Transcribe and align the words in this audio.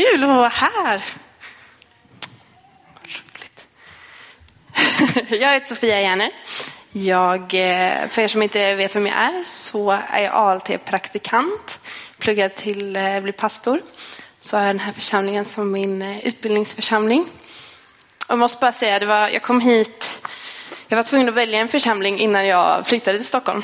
kul 0.00 0.22
att 0.24 0.28
vara 0.28 0.48
här. 0.48 1.04
Roligt. 3.02 3.66
Jag 5.40 5.52
heter 5.52 5.66
Sofia 5.66 6.00
Järner. 6.00 6.30
Jag, 6.92 7.40
eh, 7.40 8.08
för 8.08 8.22
er 8.22 8.28
som 8.28 8.42
inte 8.42 8.74
vet 8.74 8.96
vem 8.96 9.06
jag 9.06 9.16
är 9.16 9.42
så 9.44 9.90
är 9.90 10.22
jag 10.22 10.34
ALT-praktikant. 10.34 11.80
Pluggar 12.18 12.48
till 12.48 12.96
att 12.96 13.22
bli 13.22 13.32
pastor. 13.32 13.80
Så 14.40 14.56
har 14.56 14.64
jag 14.64 14.74
den 14.74 14.80
här 14.80 14.92
församlingen 14.92 15.44
som 15.44 15.72
min 15.72 16.02
eh, 16.02 16.26
utbildningsförsamling. 16.26 17.26
Jag 18.28 18.38
måste 18.38 18.60
bara 18.60 18.72
säga, 18.72 18.98
det 18.98 19.06
var, 19.06 19.28
jag 19.28 19.42
kom 19.42 19.60
hit, 19.60 20.26
jag 20.88 20.96
var 20.96 21.02
tvungen 21.02 21.28
att 21.28 21.34
välja 21.34 21.60
en 21.60 21.68
församling 21.68 22.18
innan 22.18 22.46
jag 22.46 22.86
flyttade 22.86 23.18
till 23.18 23.26
Stockholm. 23.26 23.62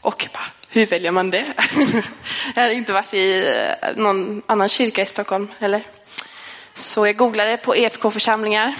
Och 0.00 0.28
bara, 0.32 0.55
hur 0.68 0.86
väljer 0.86 1.10
man 1.10 1.30
det? 1.30 1.46
jag 2.54 2.62
har 2.62 2.70
inte 2.70 2.92
varit 2.92 3.14
i 3.14 3.48
eh, 3.48 3.96
någon 3.96 4.42
annan 4.46 4.68
kyrka 4.68 5.02
i 5.02 5.06
Stockholm 5.06 5.48
heller. 5.58 5.82
Så 6.74 7.06
jag 7.06 7.16
googlade 7.16 7.56
på 7.56 7.76
EFK-församlingar 7.76 8.74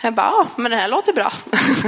jag 0.00 0.14
bara, 0.14 0.26
ja, 0.26 0.48
men 0.56 0.70
det 0.70 0.76
här 0.76 0.88
låter 0.88 1.12
bra. 1.12 1.32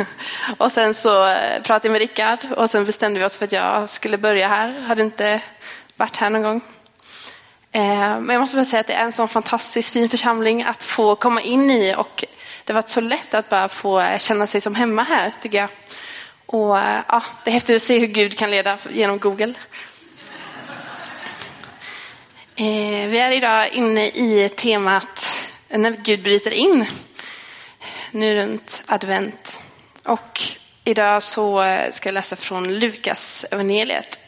och 0.58 0.72
sen 0.72 0.94
så 0.94 1.26
eh, 1.26 1.62
pratade 1.62 1.88
jag 1.88 1.92
med 1.92 2.00
Rickard 2.00 2.38
och 2.56 2.70
sen 2.70 2.84
bestämde 2.84 3.20
vi 3.20 3.26
oss 3.26 3.36
för 3.36 3.44
att 3.44 3.52
jag 3.52 3.90
skulle 3.90 4.18
börja 4.18 4.48
här. 4.48 4.74
Jag 4.74 4.82
Hade 4.82 5.02
inte 5.02 5.40
varit 5.96 6.16
här 6.16 6.30
någon 6.30 6.42
gång. 6.42 6.60
Eh, 7.72 8.20
men 8.20 8.28
jag 8.28 8.40
måste 8.40 8.56
bara 8.56 8.64
säga 8.64 8.80
att 8.80 8.86
det 8.86 8.92
är 8.92 9.04
en 9.04 9.12
sån 9.12 9.28
fantastiskt 9.28 9.92
fin 9.92 10.08
församling 10.08 10.62
att 10.62 10.82
få 10.82 11.16
komma 11.16 11.40
in 11.40 11.70
i 11.70 11.94
och 11.96 12.24
det 12.64 12.72
har 12.72 12.74
varit 12.74 12.88
så 12.88 13.00
lätt 13.00 13.34
att 13.34 13.48
bara 13.48 13.68
få 13.68 14.06
känna 14.18 14.46
sig 14.46 14.60
som 14.60 14.74
hemma 14.74 15.02
här 15.02 15.32
tycker 15.40 15.58
jag. 15.58 15.68
Och 16.52 16.78
eh, 16.78 17.02
ja, 17.08 17.22
det 17.44 17.50
är 17.50 17.54
häftigt 17.54 17.76
att 17.76 17.82
se 17.82 17.98
hur 17.98 18.06
Gud 18.06 18.38
kan 18.38 18.50
leda 18.50 18.78
genom 18.90 19.18
Google. 19.18 19.54
Eh, 22.56 23.08
vi 23.08 23.18
är 23.18 23.30
idag 23.30 23.68
inne 23.72 24.06
i 24.06 24.48
temat 24.56 25.26
när 25.68 25.90
Gud 25.90 26.22
bryter 26.22 26.50
in 26.50 26.86
nu 28.10 28.34
runt 28.34 28.82
advent. 28.86 29.60
Och 30.04 30.42
idag 30.84 31.22
så 31.22 31.62
eh, 31.62 31.90
ska 31.90 32.08
jag 32.08 32.14
läsa 32.14 32.36
från 32.36 32.78
Lukas 32.78 33.44
evangeliet 33.50 34.18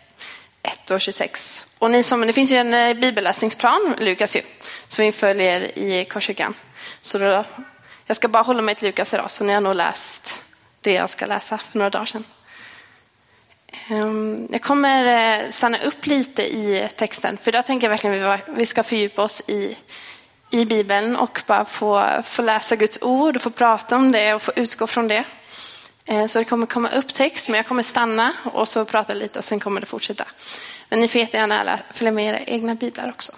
1 0.62 0.90
och 0.90 1.00
26. 1.00 1.66
Och 1.78 1.90
ni 1.90 2.02
som, 2.02 2.26
det 2.26 2.32
finns 2.32 2.52
ju 2.52 2.56
en 2.56 3.00
bibelläsningsplan, 3.00 3.96
Lukas 3.98 4.36
ju, 4.36 4.40
som 4.86 5.04
vi 5.04 5.12
följer 5.12 5.78
i 5.78 6.04
Korskyrkan. 6.04 6.54
Så 7.00 7.18
då, 7.18 7.44
jag 8.06 8.16
ska 8.16 8.28
bara 8.28 8.42
hålla 8.42 8.62
mig 8.62 8.74
till 8.74 8.86
Lukas 8.86 9.14
idag, 9.14 9.30
så 9.30 9.44
ni 9.44 9.52
har 9.52 9.60
nog 9.60 9.74
läst 9.74 10.38
det 10.82 10.92
jag 10.92 11.10
ska 11.10 11.26
läsa 11.26 11.58
för 11.58 11.78
några 11.78 11.90
dagar 11.90 12.06
sedan. 12.06 12.24
Ehm, 13.88 14.48
jag 14.50 14.62
kommer 14.62 15.04
eh, 15.04 15.50
stanna 15.50 15.78
upp 15.78 16.06
lite 16.06 16.42
i 16.42 16.88
texten, 16.96 17.36
för 17.36 17.50
idag 17.50 17.66
tänker 17.66 17.86
jag 17.86 17.90
verkligen 17.90 18.26
att 18.26 18.40
vi 18.46 18.66
ska 18.66 18.82
fördjupa 18.82 19.22
oss 19.22 19.42
i 19.46 19.76
i 20.54 20.64
Bibeln 20.64 21.16
och 21.16 21.42
bara 21.46 21.64
få, 21.64 22.06
få 22.24 22.42
läsa 22.42 22.76
Guds 22.76 23.02
ord 23.02 23.36
och 23.36 23.42
få 23.42 23.50
prata 23.50 23.96
om 23.96 24.12
det 24.12 24.34
och 24.34 24.42
få 24.42 24.52
utgå 24.56 24.86
från 24.86 25.08
det. 25.08 25.24
Ehm, 26.06 26.28
så 26.28 26.38
det 26.38 26.44
kommer 26.44 26.66
komma 26.66 26.88
upp 26.88 27.14
text, 27.14 27.48
men 27.48 27.56
jag 27.56 27.66
kommer 27.66 27.82
stanna 27.82 28.32
och 28.44 28.68
så 28.68 28.84
prata 28.84 29.14
lite 29.14 29.38
och 29.38 29.44
sen 29.44 29.60
kommer 29.60 29.80
det 29.80 29.86
fortsätta. 29.86 30.24
Men 30.88 31.00
ni 31.00 31.08
får 31.08 31.20
jättegärna 31.20 31.78
följa 31.92 32.12
med 32.12 32.24
era 32.24 32.40
egna 32.40 32.74
biblar 32.74 33.08
också. 33.08 33.32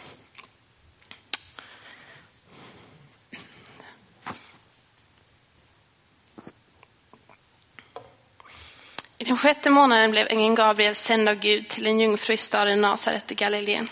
I 9.24 9.26
den 9.26 9.36
sjätte 9.36 9.70
månaden 9.70 10.10
blev 10.10 10.26
ängeln 10.30 10.54
Gabriel 10.54 10.94
sänd 10.94 11.28
av 11.28 11.34
Gud 11.34 11.68
till 11.68 11.86
en 11.86 12.00
jungfru 12.00 12.34
i 12.34 12.36
staden 12.36 12.80
Nasaret 12.80 13.32
i 13.32 13.34
Galileen. 13.34 13.88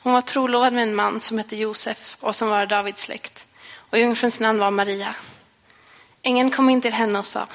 Hon 0.00 0.12
var 0.12 0.20
trolovad 0.20 0.72
med 0.72 0.82
en 0.82 0.94
man 0.94 1.20
som 1.20 1.38
hette 1.38 1.56
Josef 1.56 2.16
och 2.20 2.36
som 2.36 2.48
var 2.48 2.66
Davids 2.66 3.02
släkt. 3.02 3.46
Och 3.90 3.98
jungfruns 3.98 4.40
namn 4.40 4.58
var 4.58 4.70
Maria. 4.70 5.14
Ängeln 6.22 6.50
kom 6.50 6.70
in 6.70 6.80
till 6.80 6.92
henne 6.92 7.18
och 7.18 7.26
sa, 7.26 7.46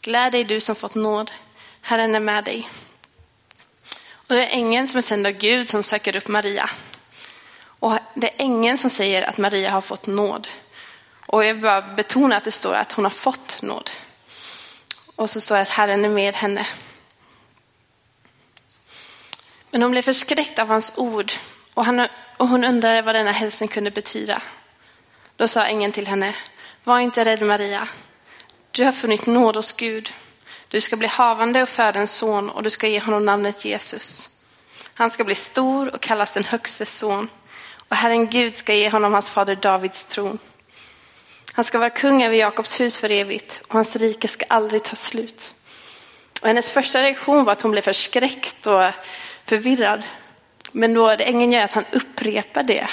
Gläd 0.00 0.32
dig 0.32 0.44
du 0.44 0.60
som 0.60 0.76
fått 0.76 0.94
nåd, 0.94 1.30
Herren 1.80 2.14
är 2.14 2.20
med 2.20 2.44
dig. 2.44 2.68
Och 4.12 4.34
det 4.34 4.46
är 4.46 4.56
ängeln 4.56 4.88
som 4.88 4.98
är 4.98 5.02
sänd 5.02 5.26
av 5.26 5.32
Gud 5.32 5.68
som 5.68 5.82
söker 5.82 6.16
upp 6.16 6.28
Maria. 6.28 6.70
Och 7.62 7.92
det 8.14 8.26
är 8.26 8.44
ängeln 8.44 8.78
som 8.78 8.90
säger 8.90 9.22
att 9.22 9.38
Maria 9.38 9.70
har 9.70 9.80
fått 9.80 10.06
nåd. 10.06 10.48
Och 11.26 11.44
jag 11.44 11.54
vill 11.54 11.62
bara 11.62 11.82
betona 11.82 12.36
att 12.36 12.44
det 12.44 12.52
står 12.52 12.74
att 12.74 12.92
hon 12.92 13.04
har 13.04 13.10
fått 13.10 13.62
nåd. 13.62 13.90
Och 15.20 15.30
så 15.30 15.40
står 15.40 15.56
det 15.56 15.62
att 15.62 15.68
Herren 15.68 16.04
är 16.04 16.08
med 16.08 16.36
henne. 16.36 16.66
Men 19.70 19.82
hon 19.82 19.90
blev 19.90 20.02
förskräckt 20.02 20.58
av 20.58 20.68
hans 20.68 20.92
ord 20.96 21.32
och, 21.74 21.84
han, 21.84 22.06
och 22.36 22.48
hon 22.48 22.64
undrade 22.64 23.02
vad 23.02 23.14
denna 23.14 23.32
hälsning 23.32 23.68
kunde 23.68 23.90
betyda. 23.90 24.42
Då 25.36 25.48
sa 25.48 25.64
ängeln 25.64 25.92
till 25.92 26.06
henne, 26.06 26.34
var 26.84 27.00
inte 27.00 27.24
rädd 27.24 27.42
Maria. 27.42 27.88
Du 28.70 28.84
har 28.84 28.92
funnit 28.92 29.26
nåd 29.26 29.56
hos 29.56 29.72
Gud. 29.72 30.12
Du 30.68 30.80
ska 30.80 30.96
bli 30.96 31.08
havande 31.08 31.62
och 31.62 31.68
föda 31.68 32.00
en 32.00 32.08
son 32.08 32.50
och 32.50 32.62
du 32.62 32.70
ska 32.70 32.88
ge 32.88 33.00
honom 33.00 33.26
namnet 33.26 33.64
Jesus. 33.64 34.40
Han 34.94 35.10
ska 35.10 35.24
bli 35.24 35.34
stor 35.34 35.94
och 35.94 36.00
kallas 36.00 36.32
den 36.32 36.44
högstes 36.44 36.98
son 36.98 37.28
och 37.88 37.96
Herren 37.96 38.30
Gud 38.30 38.56
ska 38.56 38.74
ge 38.74 38.90
honom 38.90 39.12
hans 39.12 39.30
fader 39.30 39.54
Davids 39.54 40.04
tron. 40.04 40.38
Han 41.60 41.64
ska 41.64 41.78
vara 41.78 41.90
kung 41.90 42.22
över 42.22 42.36
Jakobs 42.36 42.80
hus 42.80 42.98
för 42.98 43.10
evigt 43.10 43.60
och 43.68 43.74
hans 43.74 43.96
rike 43.96 44.28
ska 44.28 44.44
aldrig 44.48 44.82
ta 44.82 44.96
slut. 44.96 45.54
Och 46.40 46.46
hennes 46.46 46.70
första 46.70 47.02
reaktion 47.02 47.44
var 47.44 47.52
att 47.52 47.62
hon 47.62 47.70
blev 47.70 47.82
förskräckt 47.82 48.66
och 48.66 48.90
förvirrad. 49.44 50.02
Men 50.72 50.94
då 50.94 51.16
det 51.16 51.24
ängeln 51.24 51.52
gör 51.52 51.64
att 51.64 51.72
han 51.72 51.84
upprepar 51.92 52.62
det 52.62 52.86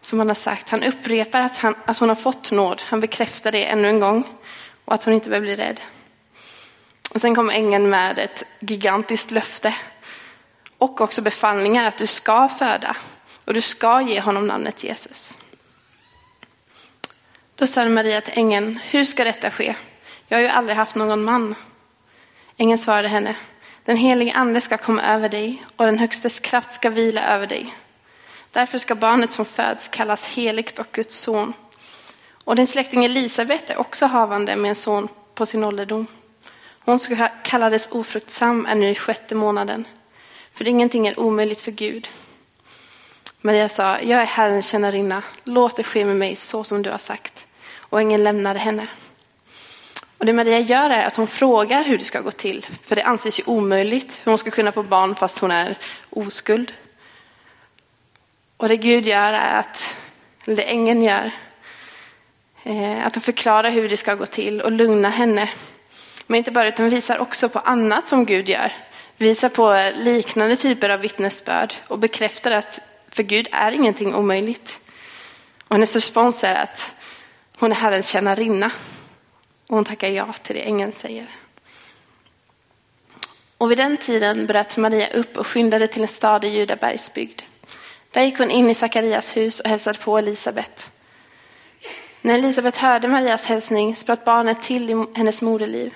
som 0.00 0.18
han 0.18 0.28
har 0.28 0.34
sagt. 0.34 0.70
Han 0.70 0.82
upprepar 0.82 1.40
att, 1.40 1.58
han, 1.58 1.74
att 1.84 1.98
hon 1.98 2.08
har 2.08 2.16
fått 2.16 2.50
nåd. 2.50 2.82
Han 2.84 3.00
bekräftar 3.00 3.52
det 3.52 3.64
ännu 3.64 3.88
en 3.88 4.00
gång 4.00 4.24
och 4.84 4.94
att 4.94 5.04
hon 5.04 5.14
inte 5.14 5.30
behöver 5.30 5.46
bli 5.46 5.56
rädd. 5.56 5.80
Och 7.10 7.20
sen 7.20 7.34
kommer 7.34 7.54
ängeln 7.54 7.90
med 7.90 8.18
ett 8.18 8.42
gigantiskt 8.60 9.30
löfte 9.30 9.74
och 10.78 11.00
också 11.00 11.22
befallningar 11.22 11.84
att 11.84 11.98
du 11.98 12.06
ska 12.06 12.48
föda 12.48 12.96
och 13.44 13.54
du 13.54 13.60
ska 13.60 14.00
ge 14.00 14.20
honom 14.20 14.46
namnet 14.46 14.84
Jesus. 14.84 15.38
Då 17.58 17.66
sa 17.66 17.88
Maria 17.88 18.20
till 18.20 18.38
ängeln, 18.38 18.78
hur 18.90 19.04
ska 19.04 19.24
detta 19.24 19.50
ske? 19.50 19.74
Jag 20.28 20.38
har 20.38 20.42
ju 20.42 20.48
aldrig 20.48 20.76
haft 20.76 20.94
någon 20.94 21.24
man. 21.24 21.54
Ängeln 22.56 22.78
svarade 22.78 23.08
henne, 23.08 23.36
den 23.84 23.96
helige 23.96 24.32
ande 24.32 24.60
ska 24.60 24.78
komma 24.78 25.02
över 25.02 25.28
dig 25.28 25.62
och 25.76 25.86
den 25.86 25.98
högstes 25.98 26.40
kraft 26.40 26.72
ska 26.72 26.90
vila 26.90 27.24
över 27.24 27.46
dig. 27.46 27.74
Därför 28.50 28.78
ska 28.78 28.94
barnet 28.94 29.32
som 29.32 29.44
föds 29.44 29.88
kallas 29.88 30.28
heligt 30.36 30.78
och 30.78 30.86
Guds 30.92 31.18
son. 31.18 31.52
Och 32.44 32.56
din 32.56 32.66
släkting 32.66 33.04
Elisabet 33.04 33.70
är 33.70 33.76
också 33.76 34.06
havande 34.06 34.56
med 34.56 34.68
en 34.68 34.74
son 34.74 35.08
på 35.34 35.46
sin 35.46 35.64
ålderdom. 35.64 36.06
Hon 36.84 36.98
som 36.98 37.28
kallades 37.44 37.88
ofruktsam 37.92 38.66
är 38.66 38.74
nu 38.74 38.90
i 38.90 38.94
sjätte 38.94 39.34
månaden. 39.34 39.84
För 40.52 40.68
ingenting 40.68 41.06
är 41.06 41.20
omöjligt 41.20 41.60
för 41.60 41.70
Gud. 41.70 42.08
Maria 43.40 43.68
sa, 43.68 44.00
jag 44.00 44.20
är 44.20 44.26
Herrens 44.26 44.70
tjänarinna, 44.70 45.22
låt 45.44 45.76
det 45.76 45.84
ske 45.84 46.04
med 46.04 46.16
mig 46.16 46.36
så 46.36 46.64
som 46.64 46.82
du 46.82 46.90
har 46.90 46.98
sagt. 46.98 47.44
Och 47.88 48.00
ängeln 48.00 48.24
lämnade 48.24 48.58
henne. 48.58 48.86
Och 50.18 50.26
det 50.26 50.32
Maria 50.32 50.58
gör 50.58 50.90
är 50.90 51.06
att 51.06 51.16
hon 51.16 51.26
frågar 51.26 51.84
hur 51.84 51.98
det 51.98 52.04
ska 52.04 52.20
gå 52.20 52.30
till. 52.30 52.66
För 52.84 52.96
det 52.96 53.02
anses 53.02 53.38
ju 53.38 53.44
omöjligt 53.46 54.20
hur 54.22 54.32
hon 54.32 54.38
ska 54.38 54.50
kunna 54.50 54.72
få 54.72 54.82
barn 54.82 55.14
fast 55.14 55.38
hon 55.38 55.50
är 55.50 55.78
oskuld. 56.10 56.72
Och 58.56 58.68
det 58.68 58.76
Gud 58.76 59.06
gör 59.06 59.32
är 59.32 59.60
att, 59.60 59.96
eller 60.44 60.56
det 60.56 60.62
ängeln 60.62 61.02
gör, 61.02 61.30
eh, 62.64 63.06
att 63.06 63.14
han 63.14 63.22
förklarar 63.22 63.70
hur 63.70 63.88
det 63.88 63.96
ska 63.96 64.14
gå 64.14 64.26
till 64.26 64.60
och 64.60 64.72
lugnar 64.72 65.10
henne. 65.10 65.48
Men 66.26 66.38
inte 66.38 66.50
bara 66.50 66.68
utan 66.68 66.90
visar 66.90 67.18
också 67.18 67.48
på 67.48 67.58
annat 67.58 68.08
som 68.08 68.24
Gud 68.24 68.48
gör. 68.48 68.72
Visar 69.16 69.48
på 69.48 69.90
liknande 69.96 70.56
typer 70.56 70.88
av 70.88 71.00
vittnesbörd 71.00 71.74
och 71.88 71.98
bekräftar 71.98 72.50
att 72.50 72.80
för 73.10 73.22
Gud 73.22 73.48
är 73.52 73.72
ingenting 73.72 74.14
omöjligt. 74.14 74.80
Och 75.68 75.74
hennes 75.74 75.94
respons 75.94 76.44
är 76.44 76.54
att 76.54 76.94
hon 77.58 77.72
är 77.72 77.76
Herrens 77.76 78.08
tjänarinna. 78.08 78.70
Och 79.66 79.74
hon 79.76 79.84
tackar 79.84 80.08
ja 80.08 80.32
till 80.42 80.56
det 80.56 80.62
ängeln 80.62 80.92
säger. 80.92 81.26
Och 83.58 83.70
vid 83.70 83.78
den 83.78 83.96
tiden 83.96 84.46
bröt 84.46 84.76
Maria 84.76 85.08
upp 85.08 85.36
och 85.36 85.46
skyndade 85.46 85.88
till 85.88 86.02
en 86.02 86.08
stad 86.08 86.44
i 86.44 86.48
Judabergsbygd. 86.48 87.42
Där 88.10 88.22
gick 88.22 88.38
hon 88.38 88.50
in 88.50 88.70
i 88.70 88.74
Sakarias 88.74 89.36
hus 89.36 89.60
och 89.60 89.70
hälsade 89.70 89.98
på 89.98 90.18
Elisabet. 90.18 90.90
När 92.20 92.34
Elisabet 92.34 92.76
hörde 92.76 93.08
Marias 93.08 93.46
hälsning 93.46 93.96
spratt 93.96 94.24
barnet 94.24 94.62
till 94.62 94.90
i 94.90 95.06
hennes 95.14 95.42
moderliv. 95.42 95.94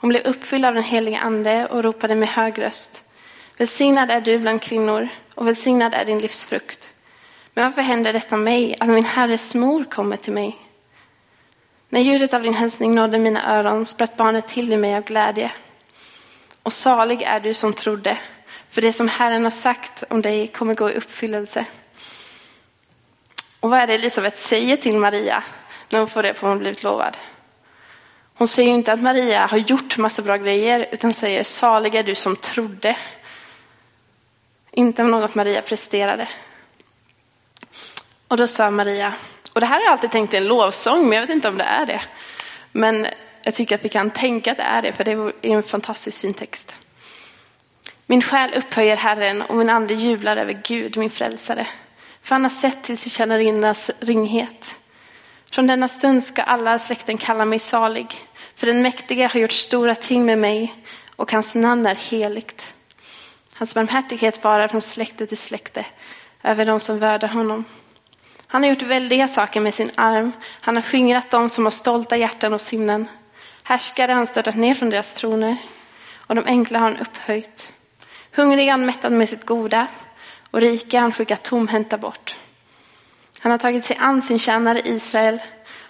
Hon 0.00 0.08
blev 0.08 0.22
uppfylld 0.22 0.64
av 0.64 0.74
den 0.74 0.82
heliga 0.82 1.18
ande 1.18 1.66
och 1.66 1.84
ropade 1.84 2.14
med 2.14 2.28
hög 2.28 2.58
röst. 2.58 3.02
Välsignad 3.56 4.10
är 4.10 4.20
du 4.20 4.38
bland 4.38 4.62
kvinnor 4.62 5.08
och 5.34 5.46
välsignad 5.46 5.94
är 5.94 6.04
din 6.04 6.18
livsfrukt. 6.18 6.90
Men 7.54 7.64
varför 7.64 7.82
händer 7.82 8.12
detta 8.12 8.36
mig, 8.36 8.76
att 8.80 8.88
min 8.88 9.04
herres 9.04 9.54
mor 9.54 9.84
kommer 9.84 10.16
till 10.16 10.32
mig? 10.32 10.61
När 11.92 12.00
ljudet 12.00 12.34
av 12.34 12.42
din 12.42 12.54
hälsning 12.54 12.94
nådde 12.94 13.18
mina 13.18 13.58
öron 13.58 13.86
spratt 13.86 14.16
barnet 14.16 14.48
till 14.48 14.72
i 14.72 14.76
mig 14.76 14.96
av 14.96 15.02
glädje. 15.02 15.52
Och 16.62 16.72
salig 16.72 17.22
är 17.22 17.40
du 17.40 17.54
som 17.54 17.72
trodde, 17.72 18.18
för 18.70 18.82
det 18.82 18.92
som 18.92 19.08
Herren 19.08 19.44
har 19.44 19.50
sagt 19.50 20.04
om 20.10 20.22
dig 20.22 20.46
kommer 20.48 20.74
gå 20.74 20.90
i 20.90 20.94
uppfyllelse. 20.94 21.64
Och 23.60 23.70
vad 23.70 23.78
är 23.78 23.86
det 23.86 23.94
Elisabet 23.94 24.38
säger 24.38 24.76
till 24.76 24.96
Maria 24.96 25.44
när 25.88 25.98
hon 25.98 26.08
får 26.08 26.22
det 26.22 26.34
på 26.34 26.46
hon 26.46 26.58
blivit 26.58 26.82
lovad? 26.82 27.16
Hon 28.34 28.48
säger 28.48 28.70
inte 28.70 28.92
att 28.92 29.02
Maria 29.02 29.46
har 29.46 29.58
gjort 29.58 29.98
massa 29.98 30.22
bra 30.22 30.36
grejer 30.36 30.88
utan 30.92 31.12
säger 31.12 31.44
salig 31.44 31.94
är 31.94 32.02
du 32.02 32.14
som 32.14 32.36
trodde. 32.36 32.96
Inte 34.70 35.02
om 35.02 35.10
något 35.10 35.34
Maria 35.34 35.62
presterade. 35.62 36.28
Och 38.28 38.36
då 38.36 38.46
sa 38.46 38.70
Maria, 38.70 39.14
och 39.52 39.60
det 39.60 39.66
här 39.66 39.74
har 39.74 39.82
jag 39.82 39.92
alltid 39.92 40.10
tänkt 40.10 40.34
är 40.34 40.38
en 40.38 40.46
lovsång 40.46 41.08
men 41.08 41.12
jag 41.12 41.20
vet 41.20 41.30
inte 41.30 41.48
om 41.48 41.58
det 41.58 41.64
är 41.64 41.86
det. 41.86 42.00
Men 42.72 43.06
jag 43.42 43.54
tycker 43.54 43.74
att 43.74 43.84
vi 43.84 43.88
kan 43.88 44.10
tänka 44.10 44.50
att 44.52 44.56
det 44.56 44.62
är 44.62 44.82
det 44.82 44.92
för 44.92 45.04
det 45.04 45.12
är 45.12 45.32
en 45.42 45.62
fantastiskt 45.62 46.20
fin 46.20 46.34
text. 46.34 46.74
Min 48.06 48.22
själ 48.22 48.54
upphöjer 48.54 48.96
Herren 48.96 49.42
och 49.42 49.56
min 49.56 49.70
ande 49.70 49.94
jublar 49.94 50.36
över 50.36 50.60
Gud, 50.64 50.96
min 50.96 51.10
frälsare. 51.10 51.66
För 52.22 52.34
han 52.34 52.42
har 52.42 52.50
sett 52.50 52.82
till 52.82 52.98
tjänarinnas 52.98 53.90
ringhet. 54.00 54.76
Från 55.50 55.66
denna 55.66 55.88
stund 55.88 56.24
ska 56.24 56.42
alla 56.42 56.78
släkten 56.78 57.18
kalla 57.18 57.44
mig 57.44 57.58
salig. 57.58 58.14
För 58.54 58.66
den 58.66 58.82
mäktige 58.82 59.28
har 59.32 59.40
gjort 59.40 59.52
stora 59.52 59.94
ting 59.94 60.26
med 60.26 60.38
mig 60.38 60.74
och 61.16 61.32
hans 61.32 61.54
namn 61.54 61.86
är 61.86 61.94
heligt. 61.94 62.74
Hans 63.54 63.74
barmhärtighet 63.74 64.44
varar 64.44 64.68
från 64.68 64.80
släkte 64.80 65.26
till 65.26 65.38
släkte 65.38 65.84
över 66.42 66.66
de 66.66 66.80
som 66.80 66.98
värdar 66.98 67.28
honom. 67.28 67.64
Han 68.52 68.62
har 68.62 68.70
gjort 68.70 68.82
väldiga 68.82 69.28
saker 69.28 69.60
med 69.60 69.74
sin 69.74 69.90
arm. 69.94 70.32
Han 70.60 70.76
har 70.76 70.82
skingrat 70.82 71.30
dem 71.30 71.48
som 71.48 71.64
har 71.64 71.70
stolta 71.70 72.16
hjärtan 72.16 72.54
och 72.54 72.60
sinnen. 72.60 73.08
Härskare 73.62 74.12
har 74.12 74.16
han 74.16 74.26
störtat 74.26 74.54
ner 74.54 74.74
från 74.74 74.90
deras 74.90 75.14
troner 75.14 75.56
och 76.26 76.34
de 76.34 76.44
enkla 76.44 76.78
har 76.78 76.90
han 76.90 76.98
upphöjt. 76.98 77.72
Hungriga 78.32 78.72
har 78.72 78.78
han 78.78 78.86
mättat 78.86 79.12
med 79.12 79.28
sitt 79.28 79.46
goda 79.46 79.86
och 80.50 80.60
rika 80.60 80.96
har 80.96 81.02
han 81.02 81.12
skickat 81.12 81.42
tomhänta 81.42 81.98
bort. 81.98 82.36
Han 83.40 83.50
har 83.50 83.58
tagit 83.58 83.84
sig 83.84 83.96
an 84.00 84.22
sin 84.22 84.38
tjänare 84.38 84.80
Israel 84.84 85.42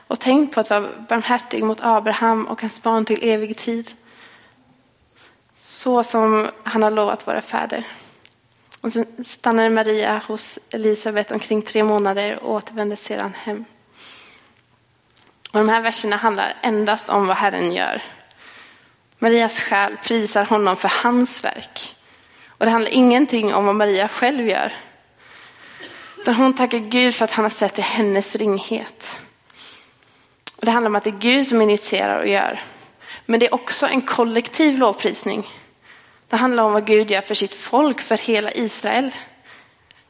och 0.07 0.21
tänkt 0.21 0.55
på 0.55 0.61
att 0.61 0.71
vara 0.71 0.89
barmhärtig 1.09 1.65
mot 1.65 1.79
Abraham 1.81 2.47
och 2.47 2.61
hans 2.61 2.83
barn 2.83 3.05
till 3.05 3.29
evig 3.29 3.57
tid. 3.57 3.93
Så 5.59 6.03
som 6.03 6.51
han 6.63 6.83
har 6.83 6.91
lovat 6.91 7.27
våra 7.27 7.41
fäder. 7.41 7.87
Och 8.83 8.93
sen 8.93 9.07
stannade 9.25 9.71
Maria 9.71 10.23
hos 10.29 10.59
Elisabet 10.71 11.31
omkring 11.31 11.63
tre 11.63 11.85
månader 11.85 12.43
och 12.43 12.55
återvände 12.55 12.97
sedan 12.97 13.33
hem. 13.35 13.65
Och 15.53 15.59
de 15.59 15.69
här 15.69 15.81
verserna 15.81 16.17
handlar 16.17 16.57
endast 16.63 17.09
om 17.09 17.27
vad 17.27 17.37
Herren 17.37 17.73
gör. 17.73 18.03
Marias 19.19 19.61
själ 19.61 19.97
prisar 19.97 20.45
honom 20.45 20.77
för 20.77 20.93
hans 21.03 21.45
verk. 21.45 21.97
Och 22.49 22.65
det 22.65 22.71
handlar 22.73 22.91
ingenting 22.91 23.55
om 23.55 23.67
vad 23.67 23.75
Maria 23.75 24.09
själv 24.09 24.49
gör. 24.49 24.73
Utan 26.19 26.35
hon 26.35 26.55
tackar 26.55 26.79
Gud 26.79 27.15
för 27.15 27.25
att 27.25 27.33
han 27.33 27.45
har 27.45 27.51
sett 27.51 27.75
till 27.75 27.85
hennes 27.85 28.37
ringhet. 28.37 29.19
Och 30.57 30.65
det 30.65 30.71
handlar 30.71 30.91
om 30.91 30.97
att 30.97 31.05
det 31.05 31.11
är 31.11 31.19
Gud 31.19 31.47
som 31.47 31.63
initierar 31.63 32.21
och 32.21 32.29
gör. 32.29 32.63
Men 33.27 33.41
det 33.41 33.47
är 33.47 33.55
också 33.55 33.87
en 33.87 34.03
kollektiv 34.03 34.79
lovprisning. 34.79 35.49
Det 36.33 36.39
handlar 36.39 36.63
om 36.63 36.73
vad 36.73 36.87
Gud 36.87 37.11
gör 37.11 37.21
för 37.21 37.35
sitt 37.35 37.55
folk, 37.55 38.01
för 38.01 38.17
hela 38.17 38.53
Israel. 38.53 39.11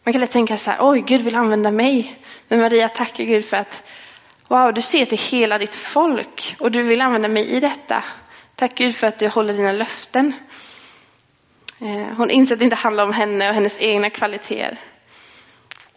Man 0.02 0.12
kan 0.12 0.20
lätt 0.20 0.30
tänka 0.30 0.56
så 0.56 0.70
här, 0.70 0.78
oj, 0.80 1.00
Gud 1.00 1.22
vill 1.22 1.36
använda 1.36 1.70
mig. 1.70 2.18
Men 2.48 2.60
Maria 2.60 2.88
tackar 2.88 3.24
Gud 3.24 3.44
för 3.44 3.56
att, 3.56 3.82
wow, 4.48 4.74
du 4.74 4.80
ser 4.80 5.04
till 5.04 5.18
hela 5.18 5.58
ditt 5.58 5.74
folk 5.74 6.56
och 6.58 6.70
du 6.70 6.82
vill 6.82 7.00
använda 7.00 7.28
mig 7.28 7.50
i 7.50 7.60
detta. 7.60 8.04
Tack 8.54 8.74
Gud 8.74 8.96
för 8.96 9.06
att 9.06 9.18
du 9.18 9.28
håller 9.28 9.52
dina 9.52 9.72
löften. 9.72 10.32
Eh, 11.80 12.16
hon 12.16 12.30
inser 12.30 12.54
att 12.54 12.58
det 12.58 12.64
inte 12.64 12.76
handlar 12.76 13.04
om 13.04 13.12
henne 13.12 13.48
och 13.48 13.54
hennes 13.54 13.80
egna 13.80 14.10
kvaliteter. 14.10 14.78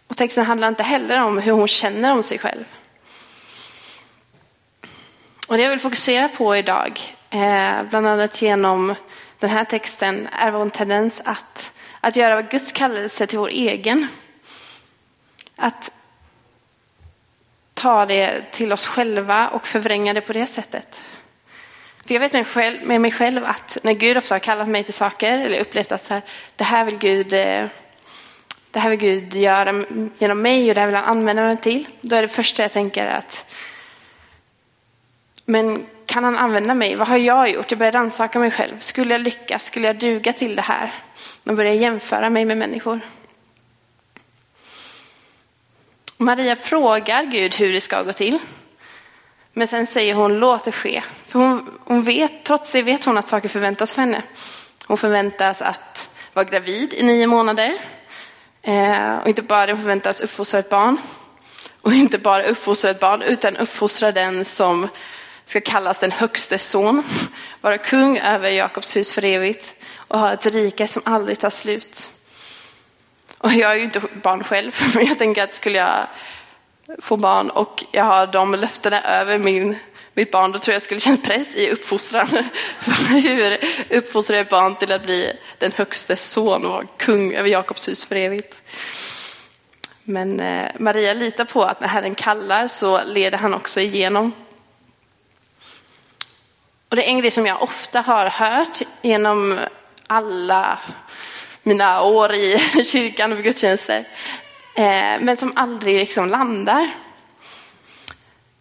Och 0.08 0.18
texten 0.18 0.46
handlar 0.46 0.68
inte 0.68 0.84
heller 0.84 1.24
om 1.24 1.38
hur 1.38 1.52
hon 1.52 1.68
känner 1.68 2.12
om 2.12 2.24
sig 2.24 2.40
själv. 2.40 2.66
Och 5.48 5.58
det 5.58 5.64
jag 5.64 5.70
vill 5.70 5.80
fokusera 5.80 6.28
på 6.30 6.56
idag, 6.56 7.00
eh, 7.30 7.84
bland 7.90 8.08
annat 8.08 8.42
genom 8.42 8.96
den 9.46 9.58
här 9.58 9.66
texten, 9.66 10.28
är 10.32 10.52
vår 10.52 10.70
tendens 10.70 11.22
att, 11.26 11.72
att 12.02 12.16
göra 12.16 12.42
Guds 12.42 12.72
kallelse 12.72 13.28
till 13.28 13.40
vår 13.40 13.50
egen. 13.50 14.08
Att 15.56 15.92
ta 17.74 18.06
det 18.06 18.52
till 18.52 18.74
oss 18.74 18.86
själva 18.86 19.48
och 19.48 19.68
förvränga 19.68 20.14
det 20.14 20.22
på 20.22 20.34
det 20.34 20.48
sättet. 20.48 21.02
För 22.06 22.14
jag 22.14 22.22
vet 22.22 22.34
med, 22.34 22.48
själv, 22.48 22.88
med 22.88 23.02
mig 23.02 23.12
själv 23.12 23.46
att 23.46 23.78
när 23.84 23.94
Gud 23.94 24.18
ofta 24.18 24.36
har 24.36 24.40
kallat 24.40 24.68
mig 24.68 24.84
till 24.84 24.94
saker 24.94 25.38
eller 25.38 25.60
upplevt 25.60 25.92
att 25.92 26.06
så 26.06 26.14
här, 26.14 26.24
det 26.56 26.64
här 26.64 26.86
vill 26.86 26.98
Gud 26.98 27.34
eh, 27.34 27.66
det 28.72 28.80
här 28.80 28.90
vill 28.90 29.00
Gud 29.00 29.36
göra 29.36 29.86
genom 30.18 30.42
mig 30.42 30.70
och 30.70 30.76
det 30.76 30.82
här 30.82 30.88
vill 30.88 30.96
han 30.96 31.18
använda 31.18 31.44
mig 31.44 31.58
till. 31.58 31.88
Då 32.02 32.16
är 32.16 32.22
det 32.22 32.28
första 32.28 32.62
jag 32.62 32.72
tänker 32.72 33.08
att 33.08 33.52
men 35.46 35.86
kan 36.06 36.24
han 36.24 36.38
använda 36.38 36.74
mig? 36.74 36.96
Vad 36.96 37.08
har 37.08 37.18
jag 37.18 37.50
gjort? 37.50 37.72
Jag 37.72 37.78
börjar 37.78 37.92
rannsaka 37.92 38.40
mig 38.40 38.52
själv. 38.52 38.80
Skulle 38.80 39.14
jag 39.14 39.22
lyckas? 39.22 39.66
Skulle 39.66 39.88
jag 39.88 40.00
duga 40.00 40.34
till 40.34 40.56
det 40.56 40.62
här? 40.62 40.94
Man 41.44 41.56
börjar 41.56 41.74
jämföra 41.74 42.30
mig 42.30 42.46
med 42.46 42.58
människor. 42.58 43.00
Maria 46.18 46.56
frågar 46.56 47.24
Gud 47.24 47.56
hur 47.56 47.74
det 47.74 47.82
ska 47.82 48.04
gå 48.04 48.14
till. 48.14 48.40
Men 49.54 49.68
sen 49.68 49.88
säger 49.88 50.14
hon 50.16 50.40
låt 50.40 50.64
det 50.64 50.72
ske. 50.72 51.04
För 51.28 51.40
hon, 51.40 51.80
hon 51.86 52.02
vet, 52.02 52.44
trots 52.44 52.72
det 52.72 52.82
vet 52.82 53.06
hon 53.06 53.18
att 53.18 53.28
saker 53.28 53.50
förväntas 53.50 53.94
för 53.94 54.02
henne. 54.02 54.22
Hon 54.88 54.98
förväntas 54.98 55.62
att 55.62 56.10
vara 56.34 56.46
gravid 56.46 56.94
i 56.94 57.04
nio 57.04 57.28
månader. 57.28 57.74
Eh, 58.62 59.18
och 59.18 59.28
inte 59.28 59.42
bara 59.42 59.68
förväntas 59.68 60.22
uppfostra 60.22 60.60
ett 60.60 60.70
barn. 60.70 60.98
Och 61.82 61.94
inte 61.94 62.18
bara 62.18 62.44
uppfostra 62.44 62.92
ett 62.92 63.00
barn 63.00 63.22
utan 63.22 63.58
uppfostra 63.58 64.12
den 64.12 64.46
som 64.46 64.88
ska 65.46 65.62
kallas 65.62 66.00
den 66.00 66.12
högste 66.12 66.58
son. 66.58 67.04
Vara 67.62 67.78
kung 67.78 68.18
över 68.18 68.50
Jakobs 68.50 68.96
hus 68.96 69.12
för 69.12 69.26
evigt 69.26 69.76
och 70.08 70.20
ha 70.20 70.34
ett 70.34 70.46
rike 70.46 70.88
som 70.88 71.02
aldrig 71.06 71.40
tar 71.40 71.50
slut. 71.50 72.10
Och 73.38 73.54
jag 73.54 73.72
är 73.72 73.76
ju 73.76 73.84
inte 73.84 74.02
barn 74.22 74.44
själv, 74.44 74.76
men 74.94 75.06
jag 75.06 75.18
tänker 75.18 75.44
att 75.44 75.54
skulle 75.54 75.78
jag 75.78 76.08
få 77.00 77.18
barn 77.18 77.50
och 77.50 77.84
jag 77.92 78.04
har 78.04 78.28
de 78.28 78.56
löftena 78.56 79.02
över 79.02 79.38
min, 79.38 79.76
mitt 80.14 80.32
barn, 80.32 80.52
då 80.52 80.60
tror 80.60 80.74
jag 80.74 80.82
skulle 80.82 81.00
känna 81.00 81.18
press 81.18 81.56
i 81.56 81.72
uppfostran. 81.72 82.28
Hur 83.10 83.58
uppfostrar 83.90 84.38
jag 84.38 84.44
ett 84.44 84.50
barn 84.50 84.76
till 84.76 84.92
att 84.92 85.04
bli 85.04 85.34
den 85.58 85.72
högste 85.72 86.16
son 86.16 86.66
och 86.66 86.72
vara 86.72 86.86
kung 86.98 87.34
över 87.34 87.50
Jakobs 87.50 87.88
hus 87.88 88.06
för 88.06 88.16
evigt? 88.16 88.64
Men 90.04 90.40
eh, 90.40 90.72
Maria 90.80 91.14
litar 91.14 91.46
på 91.46 91.64
att 91.64 91.82
när 91.82 91.88
Herren 91.88 92.16
kallar 92.16 92.68
så 92.68 93.04
leder 93.04 93.38
han 93.38 93.54
också 93.54 93.80
igenom. 93.80 94.32
Och 96.96 97.02
det 97.02 97.08
är 97.08 97.10
en 97.10 97.20
grej 97.20 97.32
som 97.32 97.46
jag 97.46 97.62
ofta 97.62 98.02
har 98.02 98.30
hört 98.30 98.82
genom 99.02 99.60
alla 100.08 100.80
mina 101.64 102.02
år 102.02 102.34
i 102.34 102.58
kyrkan 102.86 103.34
och 103.34 103.44
gudstjänster. 103.44 104.08
Eh, 104.76 105.20
men 105.20 105.38
som 105.38 105.54
aldrig 105.56 105.98
liksom 105.98 106.30
landar. 106.30 106.90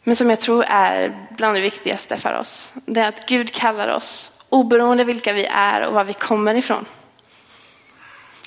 Men 0.04 0.16
som 0.16 0.30
jag 0.30 0.40
tror 0.40 0.64
är 0.68 1.26
bland 1.30 1.56
det 1.56 1.60
viktigaste 1.60 2.16
för 2.16 2.38
oss. 2.38 2.72
Det 2.86 3.00
är 3.00 3.08
att 3.08 3.26
Gud 3.26 3.52
kallar 3.52 3.88
oss 3.88 4.32
oberoende 4.48 5.04
vilka 5.04 5.32
vi 5.32 5.44
är 5.44 5.86
och 5.86 5.94
var 5.94 6.04
vi 6.04 6.14
kommer 6.14 6.54
ifrån. 6.54 6.84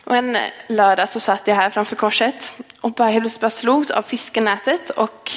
Och 0.03 0.15
en 0.15 0.37
lördag 0.67 1.09
så 1.09 1.19
satt 1.19 1.47
jag 1.47 1.55
här 1.55 1.69
framför 1.69 1.95
korset 1.95 2.55
och 2.81 2.91
bara 2.91 3.09
helt 3.09 3.23
plötsligt 3.23 3.53
slogs 3.53 3.91
av 3.91 4.01
fiskenätet 4.01 4.89
och 4.89 5.31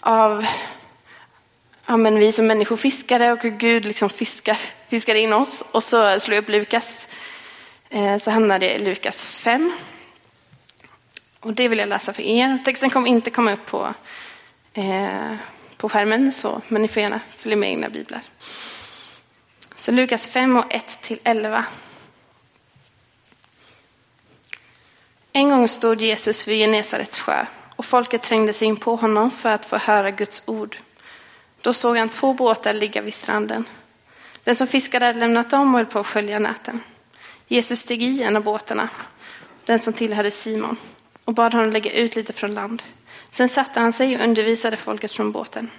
av 0.00 0.46
ja, 1.86 1.96
men 1.96 2.18
vi 2.18 2.32
som 2.32 2.46
människor 2.46 2.76
fiskade 2.76 3.32
och 3.32 3.42
hur 3.42 3.50
Gud 3.50 3.84
liksom 3.84 4.10
fiskar, 4.10 4.58
fiskade 4.88 5.18
in 5.18 5.32
oss. 5.32 5.64
Och 5.72 5.82
så 5.82 6.20
slog 6.20 6.36
jag 6.36 6.42
upp 6.42 6.48
Lukas, 6.48 7.08
eh, 7.90 8.16
så 8.16 8.30
hamnade 8.30 8.66
jag 8.66 8.74
i 8.74 8.78
Lukas 8.78 9.26
5. 9.26 9.72
Och 11.40 11.52
det 11.52 11.68
vill 11.68 11.78
jag 11.78 11.88
läsa 11.88 12.12
för 12.12 12.22
er. 12.22 12.58
Texten 12.64 12.90
kommer 12.90 13.08
inte 13.08 13.30
komma 13.30 13.52
upp 13.52 13.66
på, 13.66 13.94
eh, 14.74 15.34
på 15.76 15.88
skärmen, 15.88 16.32
så, 16.32 16.60
men 16.68 16.82
ni 16.82 16.88
får 16.88 17.02
gärna 17.02 17.20
följa 17.36 17.56
med 17.56 17.68
egna 17.68 17.88
biblar. 17.88 18.22
Så 19.76 19.92
Lukas 19.92 20.26
5 20.26 20.56
och 20.56 20.74
1 20.74 20.98
till 21.02 21.18
11. 21.24 21.64
En 25.32 25.50
gång 25.50 25.68
stod 25.68 26.00
Jesus 26.00 26.48
vid 26.48 26.58
Genesarets 26.58 27.18
sjö 27.18 27.46
och 27.76 27.84
folket 27.84 28.22
trängde 28.22 28.52
sig 28.52 28.68
in 28.68 28.76
på 28.76 28.96
honom 28.96 29.30
för 29.30 29.48
att 29.48 29.64
få 29.64 29.76
höra 29.76 30.10
Guds 30.10 30.42
ord. 30.48 30.76
Då 31.62 31.72
såg 31.72 31.96
han 31.96 32.08
två 32.08 32.34
båtar 32.34 32.74
ligga 32.74 33.02
vid 33.02 33.14
stranden. 33.14 33.64
Den 34.44 34.56
som 34.56 34.66
fiskade 34.66 35.06
hade 35.06 35.18
lämnat 35.18 35.50
dem 35.50 35.74
och 35.74 35.80
höll 35.80 35.86
på 35.86 35.98
att 35.98 36.06
skölja 36.06 36.38
näten. 36.38 36.80
Jesus 37.48 37.78
steg 37.78 38.02
i 38.02 38.22
en 38.22 38.36
av 38.36 38.42
båtarna, 38.42 38.88
den 39.64 39.78
som 39.78 39.92
tillhörde 39.92 40.30
Simon, 40.30 40.76
och 41.24 41.34
bad 41.34 41.54
honom 41.54 41.70
lägga 41.70 41.92
ut 41.92 42.16
lite 42.16 42.32
från 42.32 42.54
land. 42.54 42.82
Sen 43.30 43.48
satte 43.48 43.80
han 43.80 43.92
sig 43.92 44.16
och 44.16 44.24
undervisade 44.24 44.76
folket 44.76 45.12
från 45.12 45.32
båten. 45.32 45.70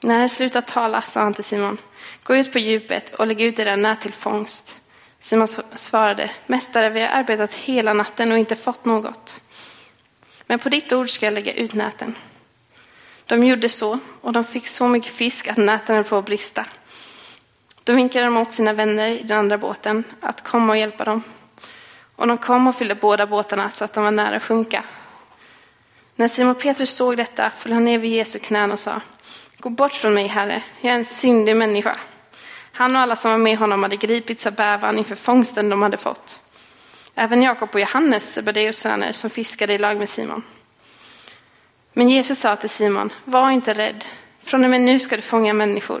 När 0.00 0.18
han 0.18 0.28
slutat 0.28 0.66
tala 0.66 1.02
sa 1.02 1.20
han 1.20 1.34
till 1.34 1.44
Simon, 1.44 1.78
gå 2.22 2.36
ut 2.36 2.52
på 2.52 2.58
djupet 2.58 3.14
och 3.14 3.26
lägg 3.26 3.40
ut 3.40 3.58
era 3.58 3.76
nät 3.76 4.00
till 4.00 4.12
fångst. 4.12 4.76
Simon 5.20 5.48
svarade, 5.76 6.30
mästare, 6.46 6.90
vi 6.90 7.00
har 7.00 7.08
arbetat 7.08 7.54
hela 7.54 7.92
natten 7.92 8.32
och 8.32 8.38
inte 8.38 8.56
fått 8.56 8.84
något. 8.84 9.36
Men 10.46 10.58
på 10.58 10.68
ditt 10.68 10.92
ord 10.92 11.10
ska 11.10 11.26
jag 11.26 11.34
lägga 11.34 11.52
ut 11.52 11.74
näten. 11.74 12.14
De 13.28 13.44
gjorde 13.44 13.68
så 13.68 13.98
och 14.20 14.32
de 14.32 14.44
fick 14.44 14.66
så 14.66 14.88
mycket 14.88 15.12
fisk 15.12 15.48
att 15.48 15.56
näten 15.56 15.96
höll 15.96 16.04
på 16.04 16.16
att 16.16 16.24
brista. 16.24 16.64
Då 17.84 17.92
vinkade 17.92 18.24
de 18.24 18.36
åt 18.36 18.52
sina 18.52 18.72
vänner 18.72 19.08
i 19.08 19.22
den 19.22 19.38
andra 19.38 19.58
båten 19.58 20.04
att 20.20 20.44
komma 20.44 20.72
och 20.72 20.78
hjälpa 20.78 21.04
dem. 21.04 21.22
Och 22.16 22.26
de 22.26 22.38
kom 22.38 22.66
och 22.66 22.76
fyllde 22.76 22.94
båda 22.94 23.26
båtarna 23.26 23.70
så 23.70 23.84
att 23.84 23.94
de 23.94 24.04
var 24.04 24.10
nära 24.10 24.36
att 24.36 24.42
sjunka. 24.42 24.84
När 26.16 26.28
Simon 26.28 26.54
Petrus 26.54 26.90
såg 26.90 27.16
detta 27.16 27.50
föll 27.50 27.72
han 27.72 27.84
ner 27.84 27.98
vid 27.98 28.12
Jesu 28.12 28.38
knän 28.38 28.72
och 28.72 28.78
sa 28.78 29.00
Gå 29.58 29.70
bort 29.70 29.92
från 29.92 30.14
mig, 30.14 30.26
Herre, 30.26 30.62
jag 30.80 30.92
är 30.92 30.96
en 30.96 31.04
syndig 31.04 31.56
människa. 31.56 31.96
Han 32.72 32.96
och 32.96 33.02
alla 33.02 33.16
som 33.16 33.30
var 33.30 33.38
med 33.38 33.58
honom 33.58 33.82
hade 33.82 33.96
gripits 33.96 34.46
av 34.46 34.54
bävan 34.54 34.98
inför 34.98 35.16
fångsten 35.16 35.68
de 35.68 35.82
hade 35.82 35.96
fått. 35.96 36.40
Även 37.14 37.42
Jakob 37.42 37.68
och 37.72 37.80
Johannes, 37.80 38.32
Sebedeus 38.32 38.78
söner, 38.78 39.12
som 39.12 39.30
fiskade 39.30 39.74
i 39.74 39.78
lag 39.78 39.98
med 39.98 40.08
Simon. 40.08 40.42
Men 41.98 42.08
Jesus 42.08 42.38
sa 42.38 42.56
till 42.56 42.70
Simon, 42.70 43.12
var 43.24 43.50
inte 43.50 43.74
rädd, 43.74 44.04
från 44.40 44.64
och 44.64 44.70
med 44.70 44.80
nu 44.80 44.98
ska 44.98 45.16
du 45.16 45.22
fånga 45.22 45.52
människor. 45.52 46.00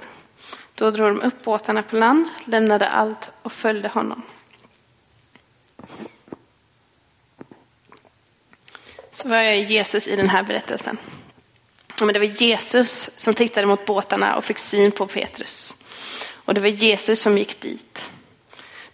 Då 0.74 0.90
drog 0.90 1.08
de 1.08 1.22
upp 1.22 1.44
båtarna 1.44 1.82
på 1.82 1.96
land, 1.96 2.28
lämnade 2.44 2.88
allt 2.88 3.30
och 3.42 3.52
följde 3.52 3.88
honom. 3.88 4.22
Så 9.10 9.28
vad 9.28 9.38
är 9.38 9.52
Jesus 9.52 10.08
i 10.08 10.16
den 10.16 10.28
här 10.28 10.42
berättelsen? 10.42 10.98
men 12.00 12.12
det 12.12 12.18
var 12.18 12.26
Jesus 12.26 13.10
som 13.16 13.34
tittade 13.34 13.66
mot 13.66 13.86
båtarna 13.86 14.36
och 14.36 14.44
fick 14.44 14.58
syn 14.58 14.92
på 14.92 15.06
Petrus. 15.06 15.84
Och 16.44 16.54
det 16.54 16.60
var 16.60 16.68
Jesus 16.68 17.20
som 17.20 17.38
gick 17.38 17.60
dit. 17.60 18.10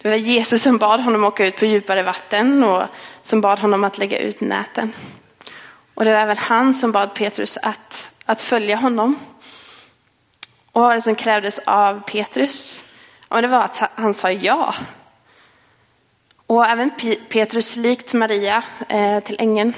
Det 0.01 0.09
var 0.09 0.15
Jesus 0.15 0.63
som 0.63 0.77
bad 0.77 0.99
honom 0.99 1.23
åka 1.23 1.45
ut 1.45 1.57
på 1.57 1.65
djupare 1.65 2.03
vatten 2.03 2.63
och 2.63 2.83
som 3.21 3.41
bad 3.41 3.59
honom 3.59 3.83
att 3.83 3.97
lägga 3.97 4.19
ut 4.19 4.41
näten. 4.41 4.93
Och 5.95 6.05
det 6.05 6.11
var 6.11 6.19
även 6.19 6.37
han 6.37 6.73
som 6.73 6.91
bad 6.91 7.13
Petrus 7.13 7.57
att, 7.61 8.11
att 8.25 8.41
följa 8.41 8.75
honom. 8.75 9.19
Och 10.71 10.81
vad 10.81 10.89
var 10.89 10.95
det 10.95 11.01
som 11.01 11.15
krävdes 11.15 11.59
av 11.59 11.99
Petrus? 11.99 12.83
Och 13.27 13.41
det 13.41 13.47
var 13.47 13.61
att 13.61 13.91
han 13.95 14.13
sa 14.13 14.31
ja. 14.31 14.75
Och 16.47 16.65
även 16.65 16.91
Petrus, 17.29 17.75
likt 17.75 18.13
Maria 18.13 18.63
eh, 18.89 19.19
till 19.19 19.35
ängeln, 19.39 19.73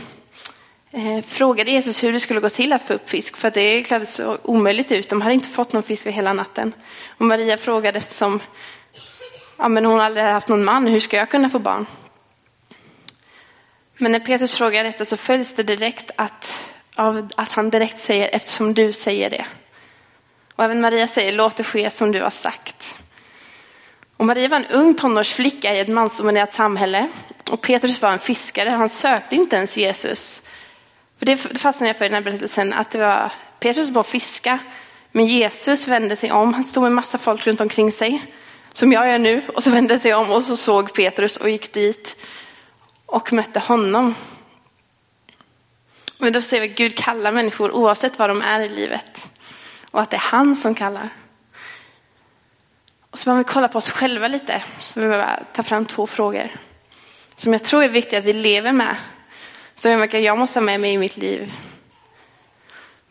eh, 0.91 1.21
frågade 1.25 1.71
Jesus 1.71 2.03
hur 2.03 2.13
det 2.13 2.19
skulle 2.19 2.39
gå 2.39 2.49
till 2.49 2.73
att 2.73 2.87
få 2.87 2.93
upp 2.93 3.09
fisk. 3.09 3.37
För 3.37 3.51
det 3.51 3.83
klädde 3.83 4.05
så 4.05 4.37
omöjligt 4.43 4.91
ut. 4.91 5.09
De 5.09 5.21
hade 5.21 5.33
inte 5.33 5.49
fått 5.49 5.73
någon 5.73 5.83
fisk 5.83 6.03
för 6.03 6.11
hela 6.11 6.33
natten. 6.33 6.73
Och 7.17 7.25
Maria 7.25 7.57
frågade 7.57 7.97
eftersom 7.97 8.39
ja, 9.57 9.67
men 9.67 9.85
hon 9.85 10.01
aldrig 10.01 10.25
haft 10.25 10.47
någon 10.47 10.65
man, 10.65 10.87
hur 10.87 10.99
ska 10.99 11.17
jag 11.17 11.29
kunna 11.29 11.49
få 11.49 11.59
barn? 11.59 11.85
Men 13.97 14.11
när 14.11 14.19
Petrus 14.19 14.55
frågar 14.55 14.83
detta 14.83 15.05
så 15.05 15.17
följs 15.17 15.55
det 15.55 15.63
direkt 15.63 16.11
att, 16.15 16.59
av 16.95 17.29
att 17.35 17.51
han 17.51 17.69
direkt 17.69 18.01
säger 18.01 18.29
eftersom 18.33 18.73
du 18.73 18.93
säger 18.93 19.29
det. 19.29 19.45
Och 20.55 20.63
även 20.63 20.81
Maria 20.81 21.07
säger 21.07 21.31
låt 21.31 21.55
det 21.55 21.63
ske 21.63 21.89
som 21.89 22.11
du 22.11 22.21
har 22.21 22.29
sagt. 22.29 22.99
Och 24.17 24.25
Maria 24.25 24.49
var 24.49 24.57
en 24.57 24.65
ung 24.65 24.95
tonårsflicka 24.95 25.75
i 25.75 25.79
ett 25.79 25.87
mansdominerat 25.87 26.53
samhälle. 26.53 27.07
Och 27.49 27.61
Petrus 27.61 28.01
var 28.01 28.11
en 28.11 28.19
fiskare, 28.19 28.69
han 28.69 28.89
sökte 28.89 29.35
inte 29.35 29.55
ens 29.55 29.77
Jesus. 29.77 30.41
För 31.19 31.25
det 31.25 31.37
fastnade 31.37 31.89
jag 31.89 31.97
för 31.97 32.05
i 32.05 32.09
den 32.09 32.15
här 32.15 32.31
berättelsen, 32.31 32.73
att 32.73 32.91
det 32.91 32.97
var 32.97 33.31
Petrus 33.59 33.85
som 33.85 33.93
var 33.93 34.03
fiska. 34.03 34.59
Men 35.11 35.25
Jesus 35.25 35.87
vände 35.87 36.15
sig 36.15 36.31
om, 36.31 36.53
han 36.53 36.63
stod 36.63 36.83
med 36.83 36.91
massa 36.91 37.17
folk 37.17 37.47
runt 37.47 37.61
omkring 37.61 37.91
sig. 37.91 38.25
Som 38.71 38.91
jag 38.91 39.07
gör 39.07 39.17
nu. 39.17 39.41
Och 39.55 39.63
så 39.63 39.69
vände 39.71 39.99
sig 39.99 40.13
om 40.13 40.29
och 40.29 40.43
så 40.43 40.57
såg 40.57 40.93
Petrus 40.93 41.37
och 41.37 41.49
gick 41.49 41.73
dit 41.73 42.17
och 43.07 43.33
mötte 43.33 43.59
honom. 43.59 44.15
Men 46.17 46.33
då 46.33 46.41
ser 46.41 46.61
vi 46.61 46.69
att 46.69 46.77
Gud 46.77 46.97
kallar 46.97 47.31
människor 47.31 47.71
oavsett 47.71 48.19
vad 48.19 48.29
de 48.29 48.41
är 48.41 48.59
i 48.59 48.69
livet. 48.69 49.29
Och 49.91 50.01
att 50.01 50.09
det 50.09 50.15
är 50.15 50.21
han 50.21 50.55
som 50.55 50.75
kallar. 50.75 51.09
Och 53.11 53.19
så 53.19 53.25
behöver 53.25 53.43
vi 53.43 53.49
kolla 53.49 53.67
på 53.67 53.77
oss 53.77 53.89
själva 53.89 54.27
lite. 54.27 54.63
Så 54.79 54.99
vi 54.99 55.07
behöver 55.07 55.43
ta 55.53 55.63
fram 55.63 55.85
två 55.85 56.07
frågor. 56.07 56.51
Som 57.35 57.53
jag 57.53 57.63
tror 57.63 57.83
är 57.83 57.89
viktiga 57.89 58.19
att 58.19 58.25
vi 58.25 58.33
lever 58.33 58.71
med. 58.71 58.95
Som 59.75 59.91
jag 59.91 59.99
märker 59.99 60.19
jag 60.19 60.37
måste 60.37 60.59
ha 60.59 60.65
med 60.65 60.79
mig 60.79 60.93
i 60.93 60.97
mitt 60.97 61.17
liv. 61.17 61.53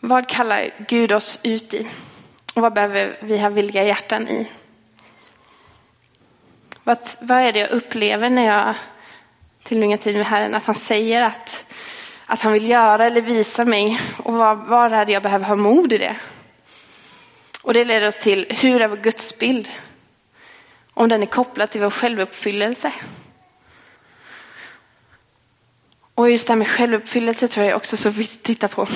Vad 0.00 0.28
kallar 0.28 0.70
Gud 0.88 1.12
oss 1.12 1.40
ut 1.42 1.74
i? 1.74 1.90
Och 2.54 2.62
vad 2.62 2.72
behöver 2.72 3.18
vi 3.22 3.38
ha 3.38 3.48
villiga 3.48 3.84
hjärtan 3.84 4.28
i? 4.28 4.50
Vad, 6.84 6.98
vad 7.20 7.38
är 7.38 7.52
det 7.52 7.58
jag 7.58 7.70
upplever 7.70 8.30
när 8.30 8.46
jag 8.46 8.74
tillbringa 9.66 9.98
tid 9.98 10.16
med 10.16 10.26
Herren? 10.26 10.54
Att 10.54 10.64
han 10.64 10.74
säger 10.74 11.22
att, 11.22 11.64
att 12.26 12.40
han 12.40 12.52
vill 12.52 12.70
göra 12.70 13.06
eller 13.06 13.20
visa 13.20 13.64
mig. 13.64 14.00
Och 14.18 14.34
vad, 14.34 14.66
vad 14.66 14.92
är 14.92 15.04
det 15.04 15.12
jag 15.12 15.22
behöver 15.22 15.44
ha 15.44 15.56
mod 15.56 15.92
i 15.92 15.98
det? 15.98 16.16
Och 17.62 17.74
det 17.74 17.84
leder 17.84 18.06
oss 18.06 18.18
till, 18.18 18.46
hur 18.50 18.82
är 18.82 18.88
vår 18.88 18.96
gudsbild? 18.96 19.68
Om 20.94 21.08
den 21.08 21.22
är 21.22 21.26
kopplad 21.26 21.70
till 21.70 21.80
vår 21.80 21.90
självuppfyllelse. 21.90 22.92
Och 26.14 26.30
just 26.30 26.46
det 26.46 26.52
här 26.52 26.58
med 26.58 26.68
självuppfyllelse 26.68 27.48
tror 27.48 27.66
jag 27.66 27.76
också 27.76 27.96
är 27.96 27.98
så 27.98 28.10
viktigt 28.10 28.38
att 28.38 28.44
titta 28.44 28.68
på. 28.68 28.86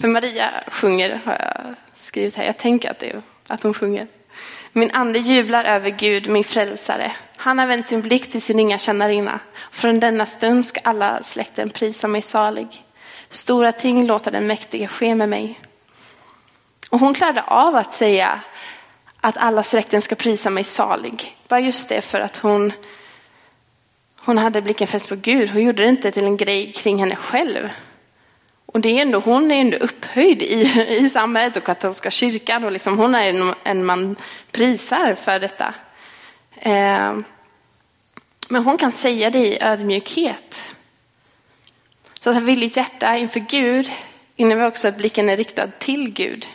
För 0.00 0.08
Maria 0.08 0.50
sjunger, 0.68 1.20
har 1.24 1.32
jag 1.32 1.74
skrivit 1.94 2.36
här. 2.36 2.44
Jag 2.44 2.58
tänker 2.58 2.90
att, 2.90 2.98
det 2.98 3.10
är, 3.10 3.22
att 3.48 3.62
hon 3.62 3.74
sjunger. 3.74 4.06
Min 4.78 4.90
ande 4.90 5.18
jublar 5.18 5.64
över 5.64 5.90
Gud, 5.90 6.28
min 6.28 6.44
frälsare. 6.44 7.12
Han 7.36 7.58
har 7.58 7.66
vänt 7.66 7.86
sin 7.86 8.02
blick 8.02 8.30
till 8.30 8.42
sin 8.42 8.56
ringa 8.56 8.78
tjänarinna. 8.78 9.40
Från 9.70 10.00
denna 10.00 10.26
stund 10.26 10.66
ska 10.66 10.80
alla 10.84 11.22
släkten 11.22 11.70
prisa 11.70 12.08
mig 12.08 12.22
salig. 12.22 12.84
Stora 13.28 13.72
ting 13.72 14.06
låter 14.06 14.30
den 14.30 14.46
mäktige 14.46 14.86
ske 14.88 15.14
med 15.14 15.28
mig. 15.28 15.60
Och 16.90 16.98
hon 16.98 17.14
klarade 17.14 17.42
av 17.42 17.76
att 17.76 17.94
säga 17.94 18.40
att 19.20 19.36
alla 19.36 19.62
släkten 19.62 20.02
ska 20.02 20.14
prisa 20.14 20.50
mig 20.50 20.64
salig. 20.64 21.36
Bara 21.48 21.60
just 21.60 21.88
det 21.88 22.00
för 22.00 22.20
att 22.20 22.36
hon, 22.36 22.72
hon 24.20 24.38
hade 24.38 24.62
blicken 24.62 24.86
fäst 24.86 25.08
på 25.08 25.16
Gud. 25.16 25.50
Hon 25.50 25.62
gjorde 25.62 25.82
det 25.82 25.88
inte 25.88 26.10
till 26.10 26.24
en 26.24 26.36
grej 26.36 26.72
kring 26.72 26.98
henne 26.98 27.16
själv. 27.16 27.70
Och 28.76 28.82
det 28.82 28.98
är 28.98 29.02
ändå, 29.02 29.18
hon 29.18 29.50
är 29.50 29.60
ändå 29.60 29.76
upphöjd 29.76 30.42
i, 30.42 30.60
i 31.00 31.08
samhället 31.08 31.56
och 31.56 31.64
katolska 31.64 32.10
kyrkan. 32.10 32.64
Och 32.64 32.72
liksom, 32.72 32.98
hon 32.98 33.14
är 33.14 33.28
en, 33.30 33.54
en 33.64 33.84
man 33.84 34.16
prisar 34.52 35.14
för 35.14 35.38
detta. 35.38 35.74
Eh, 36.56 37.18
men 38.48 38.64
hon 38.64 38.78
kan 38.78 38.92
säga 38.92 39.30
det 39.30 39.38
i 39.38 39.62
ödmjukhet. 39.62 40.74
Så 42.20 42.30
att 42.30 42.36
ha 42.36 42.42
villigt 42.42 42.76
hjärta 42.76 43.16
inför 43.16 43.40
Gud 43.40 43.92
innebär 44.36 44.66
också 44.66 44.88
att 44.88 44.98
blicken 44.98 45.28
är 45.28 45.36
riktad 45.36 45.66
till 45.78 46.12
Gud. 46.12 46.46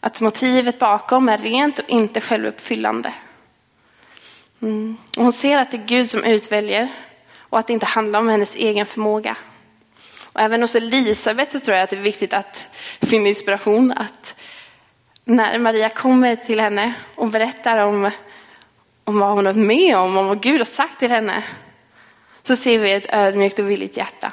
Att 0.00 0.20
motivet 0.20 0.78
bakom 0.78 1.28
är 1.28 1.38
rent 1.38 1.78
och 1.78 1.90
inte 1.90 2.20
självuppfyllande. 2.20 3.12
Mm. 4.62 4.96
Och 5.16 5.22
hon 5.22 5.32
ser 5.32 5.58
att 5.58 5.70
det 5.70 5.76
är 5.76 5.86
Gud 5.86 6.10
som 6.10 6.24
utväljer 6.24 6.88
och 7.38 7.58
att 7.58 7.66
det 7.66 7.72
inte 7.72 7.86
handlar 7.86 8.20
om 8.20 8.28
hennes 8.28 8.56
egen 8.56 8.86
förmåga. 8.86 9.36
Och 10.32 10.40
även 10.40 10.62
hos 10.62 10.74
Elisabet 10.76 11.52
så 11.52 11.60
tror 11.60 11.76
jag 11.76 11.84
att 11.84 11.90
det 11.90 11.96
är 11.96 12.00
viktigt 12.00 12.34
att 12.34 12.68
finna 13.00 13.28
inspiration. 13.28 13.92
Att 13.92 14.34
när 15.24 15.58
Maria 15.58 15.88
kommer 15.88 16.36
till 16.36 16.60
henne 16.60 16.94
och 17.14 17.28
berättar 17.28 17.78
om, 17.78 18.10
om 19.04 19.18
vad 19.18 19.28
hon 19.28 19.46
har 19.46 19.52
varit 19.52 19.66
med 19.66 19.96
om, 19.96 20.16
om 20.16 20.26
vad 20.26 20.42
Gud 20.42 20.60
har 20.60 20.64
sagt 20.64 20.98
till 20.98 21.10
henne. 21.10 21.42
Så 22.42 22.56
ser 22.56 22.78
vi 22.78 22.92
ett 22.92 23.14
ödmjukt 23.14 23.58
och 23.58 23.70
villigt 23.70 23.96
hjärta. 23.96 24.32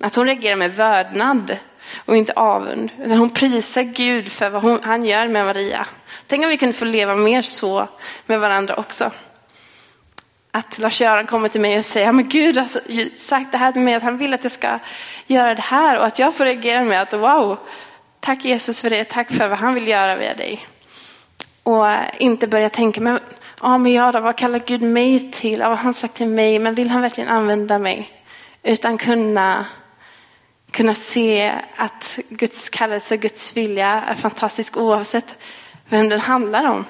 Att 0.00 0.14
hon 0.14 0.26
reagerar 0.26 0.56
med 0.56 0.74
vördnad 0.74 1.56
och 2.04 2.16
inte 2.16 2.32
avund. 2.32 2.92
Utan 2.98 3.18
hon 3.18 3.30
prisar 3.30 3.82
Gud 3.82 4.32
för 4.32 4.50
vad 4.50 4.62
hon, 4.62 4.80
han 4.82 5.04
gör 5.04 5.28
med 5.28 5.44
Maria. 5.44 5.86
Tänk 6.26 6.44
om 6.44 6.50
vi 6.50 6.58
kunde 6.58 6.72
få 6.72 6.84
leva 6.84 7.14
mer 7.14 7.42
så 7.42 7.88
med 8.26 8.40
varandra 8.40 8.76
också 8.76 9.10
att 10.56 10.78
Lars-Göran 10.78 11.26
kommer 11.26 11.48
till 11.48 11.60
mig 11.60 11.78
och 11.78 11.84
säger, 11.84 12.12
men 12.12 12.28
Gud 12.28 12.56
har 12.56 13.18
sagt 13.18 13.52
det 13.52 13.58
här 13.58 13.72
till 13.72 13.82
mig, 13.82 13.94
att 13.94 14.02
han 14.02 14.18
vill 14.18 14.34
att 14.34 14.44
jag 14.44 14.52
ska 14.52 14.78
göra 15.26 15.54
det 15.54 15.62
här 15.62 15.98
och 15.98 16.06
att 16.06 16.18
jag 16.18 16.34
får 16.34 16.44
reagera 16.44 16.84
med 16.84 17.02
att 17.02 17.12
wow, 17.12 17.58
tack 18.20 18.44
Jesus 18.44 18.80
för 18.80 18.90
det, 18.90 19.04
tack 19.04 19.32
för 19.32 19.48
vad 19.48 19.58
han 19.58 19.74
vill 19.74 19.88
göra 19.88 20.16
via 20.16 20.34
dig. 20.34 20.66
Och 21.62 21.90
eh, 21.90 21.98
inte 22.18 22.46
börja 22.46 22.68
tänka, 22.68 23.00
men, 23.00 23.20
ja, 23.62 23.78
men 23.78 23.92
ja, 23.92 24.12
då, 24.12 24.20
vad 24.20 24.36
kallar 24.36 24.58
Gud 24.58 24.82
mig 24.82 25.32
till? 25.32 25.58
Ja, 25.58 25.68
vad 25.68 25.78
har 25.78 25.84
han 25.84 25.94
sagt 25.94 26.14
till 26.14 26.28
mig? 26.28 26.58
Men 26.58 26.74
vill 26.74 26.90
han 26.90 27.02
verkligen 27.02 27.30
använda 27.30 27.78
mig? 27.78 28.10
Utan 28.62 28.98
kunna, 28.98 29.66
kunna 30.70 30.94
se 30.94 31.52
att 31.76 32.18
Guds 32.28 32.70
kallelse 32.70 33.14
och 33.14 33.20
Guds 33.20 33.56
vilja 33.56 34.02
är 34.08 34.14
fantastisk 34.14 34.76
oavsett 34.76 35.38
vem 35.88 36.08
den 36.08 36.20
handlar 36.20 36.70
om. 36.70 36.84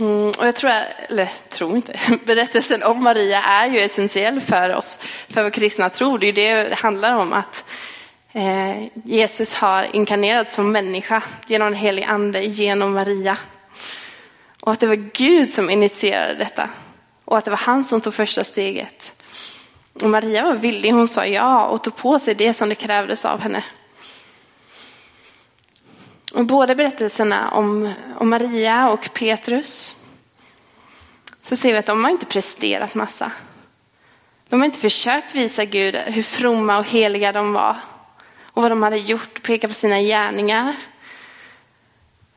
Mm, 0.00 0.28
och 0.28 0.46
jag 0.46 0.56
tror, 0.56 0.72
eller 1.08 1.28
tror 1.48 1.76
inte, 1.76 1.98
berättelsen 2.24 2.82
om 2.82 3.02
Maria 3.02 3.42
är 3.42 3.66
ju 3.70 3.80
essentiell 3.80 4.40
för 4.40 4.74
oss, 4.74 4.98
för 5.28 5.42
vår 5.42 5.50
kristna 5.50 5.90
tro. 5.90 6.18
Det 6.18 6.26
är 6.26 6.32
det 6.32 6.68
det 6.68 6.74
handlar 6.74 7.12
om, 7.14 7.32
att 7.32 7.64
eh, 8.32 8.84
Jesus 9.04 9.54
har 9.54 9.96
inkarnerat 9.96 10.52
som 10.52 10.72
människa 10.72 11.22
genom 11.46 11.70
den 11.70 11.80
helige 11.80 12.06
ande, 12.06 12.42
genom 12.42 12.92
Maria. 12.92 13.38
Och 14.62 14.72
att 14.72 14.80
det 14.80 14.86
var 14.86 15.10
Gud 15.12 15.52
som 15.52 15.70
initierade 15.70 16.34
detta. 16.34 16.68
Och 17.24 17.38
att 17.38 17.44
det 17.44 17.50
var 17.50 17.58
han 17.58 17.84
som 17.84 18.00
tog 18.00 18.14
första 18.14 18.44
steget. 18.44 19.24
Och 20.02 20.10
Maria 20.10 20.42
var 20.42 20.54
villig, 20.54 20.90
hon 20.90 21.08
sa 21.08 21.26
ja 21.26 21.66
och 21.66 21.84
tog 21.84 21.96
på 21.96 22.18
sig 22.18 22.34
det 22.34 22.54
som 22.54 22.68
det 22.68 22.74
krävdes 22.74 23.24
av 23.24 23.40
henne. 23.40 23.64
Och 26.36 26.44
båda 26.44 26.74
berättelserna 26.74 27.50
om, 27.50 27.92
om 28.18 28.28
Maria 28.28 28.90
och 28.90 29.12
Petrus 29.14 29.96
så 31.42 31.56
ser 31.56 31.72
vi 31.72 31.78
att 31.78 31.86
de 31.86 32.04
har 32.04 32.10
inte 32.10 32.26
presterat 32.26 32.94
massa. 32.94 33.32
De 34.48 34.60
har 34.60 34.66
inte 34.66 34.78
försökt 34.78 35.34
visa 35.34 35.64
Gud 35.64 35.96
hur 35.96 36.22
fromma 36.22 36.78
och 36.78 36.88
heliga 36.88 37.32
de 37.32 37.52
var 37.52 37.76
och 38.42 38.62
vad 38.62 38.70
de 38.70 38.82
hade 38.82 38.96
gjort, 38.96 39.42
peka 39.42 39.68
på 39.68 39.74
sina 39.74 40.00
gärningar. 40.00 40.76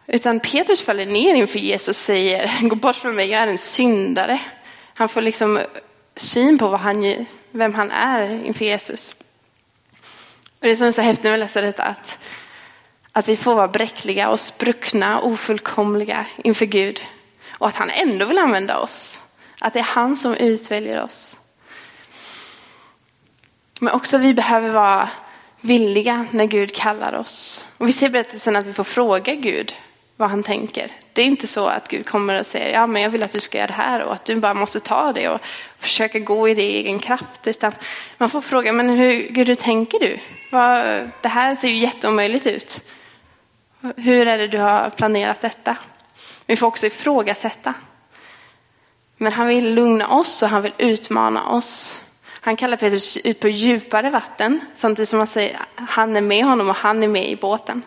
Utan 0.08 0.40
Petrus 0.40 0.82
faller 0.82 1.06
ner 1.06 1.36
inför 1.36 1.60
Jesus 1.60 1.88
och 1.88 1.96
säger, 1.96 2.70
gå 2.70 2.76
bort 2.76 2.96
från 2.96 3.16
mig, 3.16 3.30
jag 3.30 3.42
är 3.42 3.48
en 3.48 3.58
syndare. 3.58 4.42
Han 4.94 5.10
får 5.10 5.22
liksom 5.22 5.62
syn 6.16 6.58
på 6.58 6.68
vad 6.68 6.80
han, 6.80 7.26
vem 7.52 7.74
han 7.74 7.92
är 7.92 8.46
inför 8.46 8.66
Jesus. 8.66 9.16
Och 10.60 10.68
det 10.68 10.76
som 10.76 10.88
är 10.88 10.92
så 10.92 11.02
häftigt 11.02 11.24
när 11.24 11.32
man 11.32 11.40
läser 11.40 11.62
detta, 11.62 11.84
att, 11.84 12.20
att 13.12 13.28
vi 13.28 13.38
får 13.38 13.56
vara 13.56 13.68
bräckliga 13.68 14.30
och 14.30 14.40
spruckna, 14.40 15.22
ofullkomliga 15.22 16.26
inför 16.44 16.66
Gud. 16.66 17.02
Och 17.52 17.68
att 17.68 17.76
han 17.76 17.90
ändå 17.90 18.26
vill 18.26 18.38
använda 18.38 18.78
oss. 18.78 19.20
Att 19.60 19.74
det 19.74 19.80
är 19.80 19.84
han 19.84 20.18
som 20.18 20.34
utväljer 20.34 21.04
oss. 21.04 21.40
Men 23.80 23.94
också 23.94 24.18
vi 24.18 24.34
behöver 24.34 24.70
vara 24.70 25.10
villiga 25.62 26.26
när 26.32 26.46
Gud 26.46 26.76
kallar 26.76 27.14
oss. 27.14 27.68
Och 27.78 27.88
vi 27.88 27.94
ser 27.94 28.10
berättelsen 28.10 28.56
att 28.56 28.66
vi 28.66 28.74
får 28.74 28.84
fråga 28.84 29.36
Gud 29.36 29.76
vad 30.20 30.30
han 30.30 30.44
tänker. 30.44 30.92
Det 31.14 31.22
är 31.22 31.26
inte 31.26 31.48
så 31.48 31.68
att 31.68 31.88
Gud 31.88 32.06
kommer 32.06 32.40
och 32.40 32.46
säger, 32.46 32.74
ja 32.74 32.88
men 32.88 33.02
jag 33.02 33.10
vill 33.10 33.24
att 33.24 33.32
du 33.32 33.40
ska 33.40 33.58
göra 33.58 33.68
det 33.68 33.74
här 33.74 34.02
och 34.02 34.14
att 34.14 34.26
du 34.26 34.36
bara 34.36 34.54
måste 34.54 34.80
ta 34.80 35.14
det 35.14 35.30
och 35.30 35.40
försöka 35.78 36.20
gå 36.20 36.50
i 36.50 36.54
det 36.54 36.64
i 36.64 36.78
egen 36.78 37.00
kraft. 37.00 37.48
Utan 37.48 37.72
man 38.18 38.30
får 38.30 38.42
fråga, 38.42 38.74
men 38.74 38.90
hur, 38.90 39.30
Gud, 39.30 39.48
hur 39.48 39.56
tänker 39.56 40.00
du? 40.00 40.20
Vad, 40.52 40.80
det 41.22 41.28
här 41.28 41.56
ser 41.56 41.68
ju 41.68 41.78
jätteomöjligt 41.78 42.48
ut. 42.48 42.82
Hur 43.82 44.28
är 44.28 44.38
det 44.38 44.48
du 44.48 44.58
har 44.58 44.90
planerat 44.90 45.42
detta? 45.42 45.76
Vi 46.46 46.56
får 46.56 46.68
också 46.68 46.88
ifrågasätta. 46.88 47.74
Men 49.18 49.34
han 49.34 49.48
vill 49.48 49.74
lugna 49.74 50.08
oss 50.08 50.44
och 50.44 50.50
han 50.50 50.62
vill 50.62 50.74
utmana 50.78 51.50
oss. 51.50 52.02
Han 52.42 52.56
kallar 52.56 52.78
Petrus 52.78 53.18
ut 53.18 53.40
på 53.40 53.48
djupare 53.48 54.10
vatten 54.10 54.60
samtidigt 54.76 55.10
som 55.10 55.20
han 55.20 55.28
säger 55.28 55.56
att 55.56 55.90
han 55.90 56.16
är 56.16 56.22
med 56.22 56.46
honom 56.46 56.70
och 56.70 56.76
han 56.76 57.04
är 57.04 57.08
med 57.08 57.30
i 57.30 57.36
båten. 57.36 57.82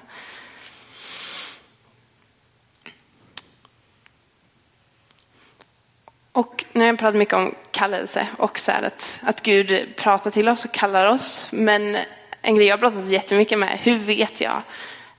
Och 6.33 6.65
nu 6.73 6.81
har 6.81 6.87
jag 6.87 6.99
pratat 6.99 7.19
mycket 7.19 7.35
om 7.35 7.55
kallelse 7.71 8.29
och 8.39 8.59
så 8.59 8.73
att, 8.73 9.21
att 9.23 9.43
Gud 9.43 9.97
pratar 9.97 10.31
till 10.31 10.49
oss 10.49 10.65
och 10.65 10.73
kallar 10.73 11.07
oss. 11.07 11.49
Men 11.53 11.97
en 12.43 12.55
grej 12.55 12.67
jag 12.67 12.77
har 12.77 12.91
pratat 12.91 13.11
jättemycket 13.11 13.59
med, 13.59 13.79
hur 13.83 13.99
vet 13.99 14.41
jag 14.41 14.63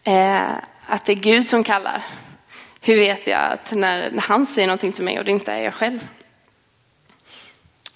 eh, 0.03 0.51
att 0.85 1.05
det 1.05 1.11
är 1.11 1.15
Gud 1.15 1.47
som 1.47 1.63
kallar? 1.63 2.05
Hur 2.81 2.95
vet 2.95 3.27
jag 3.27 3.51
att 3.51 3.71
när, 3.71 4.11
när 4.11 4.21
han 4.21 4.45
säger 4.45 4.67
någonting 4.67 4.91
till 4.91 5.03
mig 5.03 5.19
och 5.19 5.25
det 5.25 5.31
inte 5.31 5.53
är 5.53 5.63
jag 5.63 5.73
själv? 5.73 6.07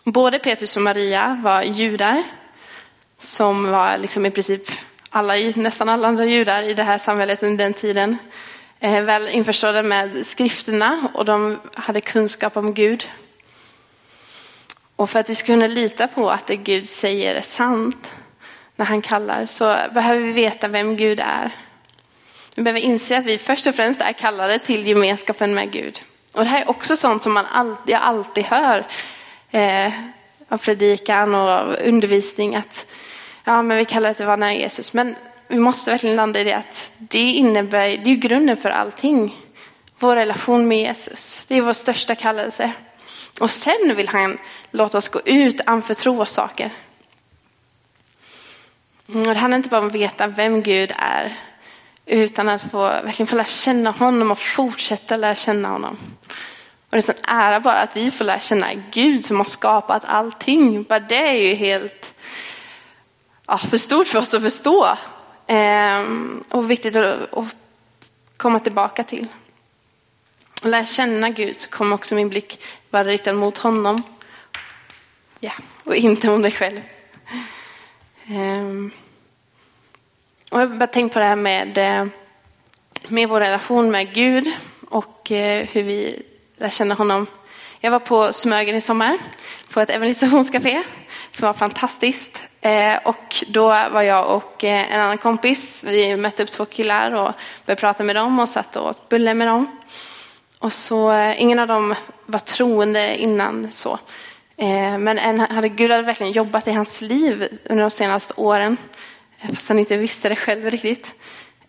Både 0.03 0.39
Petrus 0.39 0.75
och 0.75 0.81
Maria 0.81 1.41
var 1.43 1.61
judar 1.61 2.23
som 3.19 3.71
var 3.71 3.97
liksom 3.97 4.25
i 4.25 4.31
princip 4.31 4.71
alla, 5.09 5.33
nästan 5.55 5.89
alla 5.89 6.07
andra 6.07 6.25
judar 6.25 6.63
i 6.63 6.73
det 6.73 6.83
här 6.83 6.97
samhället 6.97 7.43
under 7.43 7.65
den 7.65 7.73
tiden. 7.73 8.17
Eh, 8.79 9.01
väl 9.01 9.27
införstådda 9.27 9.83
med 9.83 10.25
skrifterna 10.25 11.09
och 11.13 11.25
de 11.25 11.59
hade 11.73 12.01
kunskap 12.01 12.57
om 12.57 12.73
Gud. 12.73 13.09
Och 14.95 15.09
för 15.09 15.19
att 15.19 15.29
vi 15.29 15.35
ska 15.35 15.45
kunna 15.45 15.67
lita 15.67 16.07
på 16.07 16.29
att 16.29 16.47
det 16.47 16.55
Gud 16.55 16.87
säger 16.87 17.35
är 17.35 17.41
sant 17.41 18.15
när 18.75 18.85
han 18.85 19.01
kallar 19.01 19.45
så 19.45 19.77
behöver 19.93 20.21
vi 20.21 20.31
veta 20.31 20.67
vem 20.67 20.95
Gud 20.95 21.19
är. 21.19 21.51
Vi 22.57 22.63
behöver 22.63 22.79
inse 22.79 23.17
att 23.17 23.25
vi 23.25 23.37
först 23.37 23.67
och 23.67 23.75
främst 23.75 24.01
är 24.01 24.13
kallade 24.13 24.59
till 24.59 24.87
gemenskapen 24.87 25.53
med 25.53 25.71
Gud. 25.71 26.01
Och 26.33 26.43
det 26.43 26.49
här 26.49 26.61
är 26.61 26.69
också 26.69 26.97
sånt 26.97 27.23
som 27.23 27.33
man 27.33 27.45
alltid, 27.45 27.93
jag 27.93 28.01
alltid 28.01 28.43
hör 28.43 28.87
eh, 29.51 29.93
av 30.47 30.57
predikan 30.57 31.35
och 31.35 31.49
av 31.49 31.75
undervisning 31.85 32.55
att 32.55 32.87
ja, 33.43 33.61
men 33.61 33.77
vi 33.77 33.85
kallar 33.85 34.09
det 34.09 34.19
att 34.19 34.27
vara 34.27 34.35
nära 34.35 34.53
Jesus. 34.53 34.93
Men 34.93 35.15
vi 35.47 35.59
måste 35.59 35.91
verkligen 35.91 36.15
landa 36.15 36.39
i 36.39 36.43
det 36.43 36.53
att 36.53 36.91
det 36.97 37.19
innebär, 37.19 37.97
det 37.97 38.09
är 38.09 38.15
grunden 38.15 38.57
för 38.57 38.69
allting. 38.69 39.35
Vår 39.99 40.15
relation 40.15 40.67
med 40.67 40.79
Jesus, 40.79 41.45
det 41.45 41.55
är 41.55 41.61
vår 41.61 41.73
största 41.73 42.15
kallelse. 42.15 42.71
Och 43.39 43.51
sen 43.51 43.95
vill 43.95 44.07
han 44.07 44.37
låta 44.71 44.97
oss 44.97 45.09
gå 45.09 45.19
ut 45.19 45.29
mm, 45.29 45.53
och 45.59 45.71
anförtro 45.73 46.21
oss 46.21 46.31
saker. 46.31 46.69
Det 49.05 49.37
handlar 49.37 49.57
inte 49.57 49.69
bara 49.69 49.81
om 49.81 49.87
att 49.87 49.95
veta 49.95 50.27
vem 50.27 50.61
Gud 50.63 50.91
är, 50.97 51.35
utan 52.07 52.49
att 52.49 52.71
få, 52.71 52.79
verkligen 52.79 53.27
få 53.27 53.35
lära 53.35 53.45
känna 53.45 53.91
honom 53.91 54.31
och 54.31 54.39
fortsätta 54.39 55.17
lära 55.17 55.35
känna 55.35 55.69
honom. 55.69 55.97
Och 56.89 56.97
det 56.97 57.09
är 57.09 57.13
en 57.13 57.37
ära 57.37 57.59
bara 57.59 57.79
att 57.79 57.95
vi 57.95 58.11
får 58.11 58.25
lära 58.25 58.39
känna 58.39 58.67
Gud 58.91 59.25
som 59.25 59.37
har 59.37 59.43
skapat 59.43 60.05
allting. 60.05 60.83
Bara 60.83 60.99
det 60.99 61.27
är 61.27 61.33
ju 61.33 61.55
helt 61.55 62.13
ja, 63.47 63.57
för 63.57 63.77
stort 63.77 64.07
för 64.07 64.19
oss 64.19 64.33
att 64.33 64.41
förstå. 64.41 64.97
Ehm, 65.47 66.43
och 66.49 66.71
viktigt 66.71 66.95
att, 66.95 67.33
att, 67.33 67.55
komma 68.37 68.59
tillbaka 68.59 69.03
till. 69.03 69.27
Och 70.61 70.69
lära 70.69 70.85
känna 70.85 71.29
Gud 71.29 71.59
så 71.59 71.69
kommer 71.69 71.95
också 71.95 72.15
min 72.15 72.29
blick 72.29 72.63
vara 72.89 73.03
riktad 73.03 73.33
mot 73.33 73.57
honom. 73.57 74.03
Ja, 75.39 75.53
och 75.83 75.95
inte 75.95 76.29
mot 76.29 76.41
dig 76.41 76.51
själv. 76.51 76.81
Ehm, 78.27 78.91
och 80.49 80.61
jag 80.61 80.67
har 80.67 80.75
bara 80.75 80.87
tänkt 80.87 81.13
på 81.13 81.19
det 81.19 81.25
här 81.25 81.35
med, 81.35 81.77
eh, 81.77 82.05
med 83.07 83.29
vår 83.29 83.39
relation 83.39 83.91
med 83.91 84.13
Gud 84.13 84.51
och 84.89 85.31
eh, 85.31 85.67
hur 85.71 85.83
vi 85.83 86.23
lär 86.57 86.69
känna 86.69 86.95
honom. 86.95 87.27
Jag 87.79 87.91
var 87.91 87.99
på 87.99 88.33
Smögen 88.33 88.75
i 88.75 88.81
sommar 88.81 89.17
på 89.73 89.81
ett 89.81 89.89
evangelisationscafé 89.89 90.83
som 91.31 91.45
var 91.45 91.53
fantastiskt. 91.53 92.43
Eh, 92.61 92.95
och 93.03 93.43
då 93.47 93.67
var 93.67 94.01
jag 94.01 94.35
och 94.35 94.63
en 94.63 95.01
annan 95.01 95.17
kompis, 95.17 95.83
vi 95.83 96.17
mötte 96.17 96.43
upp 96.43 96.51
två 96.51 96.65
killar 96.65 97.11
och 97.11 97.31
började 97.65 97.81
prata 97.81 98.03
med 98.03 98.15
dem 98.15 98.39
och 98.39 98.49
satt 98.49 98.75
och 98.75 98.89
åt 98.89 99.09
bulle 99.09 99.33
med 99.33 99.47
dem. 99.47 99.77
Och 100.59 100.73
så, 100.73 101.31
ingen 101.37 101.59
av 101.59 101.67
dem 101.67 101.95
var 102.25 102.39
troende 102.39 103.17
innan 103.17 103.71
så. 103.71 103.99
Men 104.99 105.17
en 105.17 105.39
hade, 105.39 105.69
Gud 105.69 105.91
hade 105.91 106.03
verkligen 106.03 106.31
jobbat 106.31 106.67
i 106.67 106.71
hans 106.71 107.01
liv 107.01 107.59
under 107.65 107.83
de 107.83 107.91
senaste 107.91 108.33
åren. 108.37 108.77
Eh, 109.41 109.49
fast 109.49 109.67
han 109.67 109.79
inte 109.79 109.97
visste 109.97 110.29
det 110.29 110.35
själv 110.35 110.69
riktigt. 110.69 111.15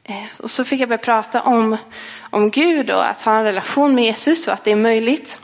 Eh, 0.04 0.24
och 0.36 0.50
så 0.50 0.64
fick 0.64 0.80
jag 0.80 0.88
börja 0.88 0.98
prata 0.98 1.42
om, 1.42 1.76
om 2.20 2.50
Gud 2.50 2.90
och 2.90 3.06
att 3.06 3.22
ha 3.22 3.36
en 3.36 3.44
relation 3.44 3.94
med 3.94 4.04
Jesus 4.04 4.46
och 4.46 4.52
att 4.52 4.64
det 4.64 4.72
är 4.72 4.76
möjligt. 4.76 5.40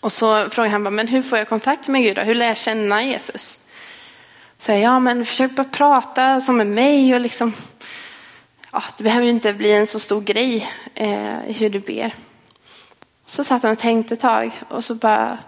Och 0.00 0.12
så 0.12 0.50
frågade 0.50 0.72
han, 0.72 0.94
men 0.94 1.08
hur 1.08 1.22
får 1.22 1.38
jag 1.38 1.48
kontakt 1.48 1.88
med 1.88 2.02
Gud? 2.02 2.18
Hur 2.18 2.34
lär 2.34 2.46
jag 2.46 2.58
känna 2.58 3.02
Jesus? 3.02 3.70
Så 4.58 4.72
ja, 4.72 5.00
men 5.00 5.26
försök 5.26 5.50
bara 5.50 5.64
prata 5.64 6.40
som 6.40 6.56
med 6.56 6.66
mig 6.66 7.14
och 7.14 7.20
liksom, 7.20 7.52
ja, 8.72 8.82
det 8.96 9.04
behöver 9.04 9.24
ju 9.24 9.30
inte 9.30 9.52
bli 9.52 9.72
en 9.72 9.86
så 9.86 10.00
stor 10.00 10.20
grej 10.20 10.70
eh, 10.94 11.38
hur 11.38 11.70
du 11.70 11.80
ber. 11.80 12.14
Så 13.26 13.44
satt 13.44 13.62
han 13.62 13.72
och 13.72 13.78
tänkte 13.78 14.14
ett 14.14 14.20
tag 14.20 14.60
och 14.68 14.84
så 14.84 14.94
bara, 14.94 15.38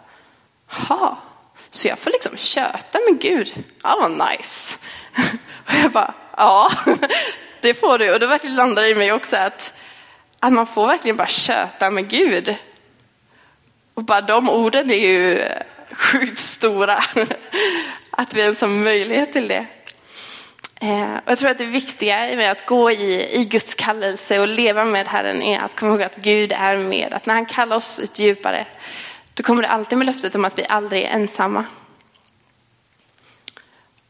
ha, 0.67 1.19
så 1.71 1.89
jag 1.89 1.99
får 1.99 2.11
liksom 2.11 2.37
köta 2.37 2.99
med 3.11 3.21
Gud. 3.21 3.65
Ja, 3.83 3.97
vad 4.01 4.11
nice. 4.11 4.79
Och 5.67 5.75
jag 5.83 5.93
bara, 5.93 6.15
ja, 6.37 6.71
det 7.61 7.75
får 7.75 7.99
du. 7.99 8.15
Och 8.15 8.21
då 8.21 8.27
verkligen 8.27 8.57
landade 8.57 8.87
det 8.87 8.91
i 8.91 8.95
mig 8.95 9.13
också 9.13 9.37
att, 9.37 9.75
att 10.41 10.53
man 10.53 10.67
får 10.67 10.87
verkligen 10.87 11.17
bara 11.17 11.29
köta 11.29 11.91
med 11.91 12.09
Gud. 12.09 12.55
Och 13.95 14.05
bara 14.05 14.21
de 14.21 14.51
orden 14.51 14.91
är 14.91 15.09
ju 15.09 15.49
sjukt 15.93 16.39
stora. 16.39 16.99
Att 18.11 18.35
vi 18.35 18.41
ens 18.41 18.61
har 18.61 18.69
möjlighet 18.69 19.33
till 19.33 19.49
det. 19.49 19.67
Eh, 20.81 21.15
och 21.15 21.31
jag 21.31 21.39
tror 21.39 21.51
att 21.51 21.59
det 21.59 21.67
viktiga 21.67 22.17
med 22.17 22.51
att 22.51 22.67
gå 22.67 22.91
i, 22.91 23.41
i 23.41 23.45
Guds 23.45 23.75
kallelse 23.75 24.41
och 24.41 24.49
leva 24.49 24.85
med 24.85 25.09
Herren 25.09 25.43
är 25.43 25.61
att 25.61 25.77
komma 25.77 25.93
ihåg 25.93 26.03
att 26.03 26.17
Gud 26.17 26.53
är 26.53 26.77
med. 26.77 27.13
Att 27.13 27.27
när 27.27 27.35
han 27.35 27.47
kallar 27.47 27.77
oss 27.77 28.01
ut 28.01 28.19
djupare, 28.19 28.67
då 29.35 29.43
kommer 29.43 29.63
det 29.63 29.69
alltid 29.69 29.99
med 29.99 30.07
löftet 30.07 30.35
om 30.35 30.45
att 30.45 30.59
vi 30.59 30.65
aldrig 30.69 31.03
är 31.03 31.09
ensamma. 31.09 31.65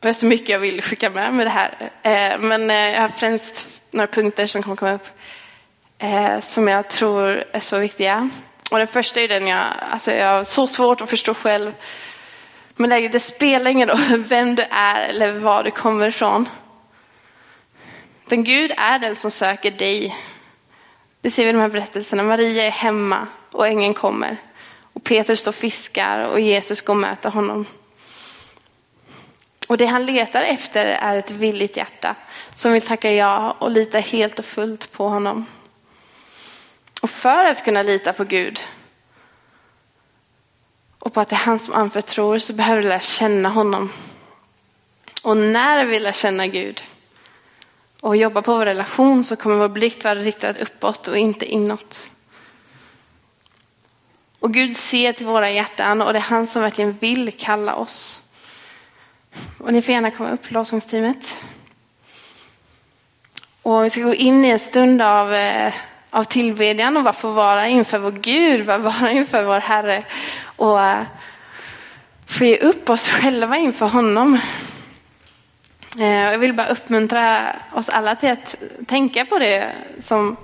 Och 0.02 0.06
det 0.06 0.10
är 0.10 0.14
så 0.14 0.26
mycket 0.26 0.48
jag 0.48 0.58
vill 0.58 0.82
skicka 0.82 1.10
med 1.10 1.34
med 1.34 1.46
det 1.46 1.50
här. 1.50 1.90
Eh, 2.02 2.38
men 2.38 2.70
eh, 2.70 2.76
jag 2.76 3.00
har 3.00 3.08
främst 3.08 3.82
några 3.90 4.06
punkter 4.06 4.46
som 4.46 4.62
kommer 4.62 4.76
komma 4.76 4.92
upp 4.92 5.08
eh, 5.98 6.40
som 6.40 6.68
jag 6.68 6.90
tror 6.90 7.44
är 7.52 7.60
så 7.60 7.78
viktiga. 7.78 8.30
Och 8.70 8.78
den 8.78 8.86
första 8.86 9.20
är 9.20 9.28
den 9.28 9.46
jag, 9.46 9.64
alltså 9.90 10.12
jag 10.12 10.28
har 10.28 10.44
så 10.44 10.66
svårt 10.66 11.00
att 11.00 11.10
förstå 11.10 11.34
själv. 11.34 11.72
Men 12.76 13.10
det 13.12 13.20
spelar 13.20 13.70
ingen 13.70 13.88
roll 13.88 14.18
vem 14.28 14.54
du 14.54 14.62
är 14.70 15.08
eller 15.08 15.32
var 15.32 15.64
du 15.64 15.70
kommer 15.70 16.08
ifrån. 16.08 16.48
Den 18.28 18.44
Gud 18.44 18.72
är 18.76 18.98
den 18.98 19.16
som 19.16 19.30
söker 19.30 19.70
dig. 19.70 20.16
Det 21.20 21.30
ser 21.30 21.42
vi 21.42 21.48
i 21.48 21.52
de 21.52 21.58
här 21.58 21.68
berättelserna. 21.68 22.22
Maria 22.22 22.66
är 22.66 22.70
hemma 22.70 23.26
och 23.52 23.66
ängeln 23.66 23.94
kommer. 23.94 24.36
Och 24.92 25.04
Petrus 25.04 25.40
står 25.40 25.50
och 25.50 25.54
fiskar 25.54 26.24
och 26.24 26.40
Jesus 26.40 26.82
går 26.82 26.94
och 26.94 27.00
möter 27.00 27.30
honom. 27.30 27.66
Och 29.72 29.78
det 29.78 29.86
han 29.86 30.06
letar 30.06 30.42
efter 30.42 30.86
är 30.86 31.16
ett 31.16 31.30
villigt 31.30 31.76
hjärta 31.76 32.14
som 32.54 32.72
vill 32.72 32.82
tacka 32.82 33.12
ja 33.12 33.56
och 33.58 33.70
lita 33.70 33.98
helt 33.98 34.38
och 34.38 34.44
fullt 34.44 34.92
på 34.92 35.08
honom. 35.08 35.46
Och 37.02 37.10
för 37.10 37.44
att 37.44 37.64
kunna 37.64 37.82
lita 37.82 38.12
på 38.12 38.24
Gud 38.24 38.60
och 40.98 41.14
på 41.14 41.20
att 41.20 41.28
det 41.28 41.34
är 41.34 41.38
han 41.38 41.58
som 41.58 41.74
anförtror 41.74 42.38
så 42.38 42.52
behöver 42.52 42.82
vi 42.82 42.88
lära 42.88 43.00
känna 43.00 43.48
honom. 43.48 43.92
Och 45.22 45.36
när 45.36 45.84
vi 45.84 46.00
lär 46.00 46.12
känna 46.12 46.46
Gud 46.46 46.82
och 48.00 48.16
jobbar 48.16 48.42
på 48.42 48.54
vår 48.54 48.64
relation 48.64 49.24
så 49.24 49.36
kommer 49.36 49.56
vår 49.56 49.68
blick 49.68 50.04
vara 50.04 50.14
riktad 50.14 50.54
uppåt 50.60 51.08
och 51.08 51.18
inte 51.18 51.44
inåt. 51.46 52.10
Och 54.38 54.54
Gud 54.54 54.76
ser 54.76 55.12
till 55.12 55.26
våra 55.26 55.50
hjärtan 55.50 56.02
och 56.02 56.12
det 56.12 56.18
är 56.18 56.20
han 56.20 56.46
som 56.46 56.62
verkligen 56.62 56.92
vill 56.92 57.32
kalla 57.38 57.74
oss. 57.74 58.21
Och 59.58 59.72
ni 59.72 59.82
får 59.82 59.92
gärna 59.92 60.10
komma 60.10 60.30
upp, 60.30 60.50
lovsångsteamet. 60.50 61.36
Och 63.62 63.84
vi 63.84 63.90
ska 63.90 64.00
gå 64.00 64.14
in 64.14 64.44
i 64.44 64.48
en 64.48 64.58
stund 64.58 65.02
av, 65.02 65.34
eh, 65.34 65.74
av 66.10 66.24
tillbedjan 66.24 66.96
och 66.96 67.02
bara 67.02 67.12
få 67.12 67.30
vara 67.30 67.68
inför 67.68 67.98
vår 67.98 68.10
Gud, 68.12 68.66
bara 68.66 68.78
vara 68.78 69.10
inför 69.10 69.44
vår 69.44 69.60
Herre. 69.60 70.04
Och 70.56 70.82
eh, 70.82 71.02
få 72.26 72.44
ge 72.44 72.56
upp 72.56 72.90
oss 72.90 73.08
själva 73.08 73.56
inför 73.56 73.86
honom. 73.86 74.38
Eh, 75.98 76.06
jag 76.06 76.38
vill 76.38 76.54
bara 76.54 76.66
uppmuntra 76.66 77.56
oss 77.72 77.88
alla 77.88 78.16
till 78.16 78.30
att 78.30 78.56
tänka 78.86 79.24
på 79.24 79.38
det 79.38 79.72
som 80.00 80.36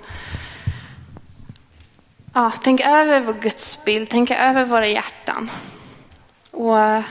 ja, 2.33 2.51
tänka 2.51 2.91
över 2.91 3.21
vår 3.21 3.33
gudsbild, 3.33 4.09
tänka 4.09 4.49
över 4.49 4.65
våra 4.65 4.87
hjärtan. 4.87 5.51
Och 6.51 7.03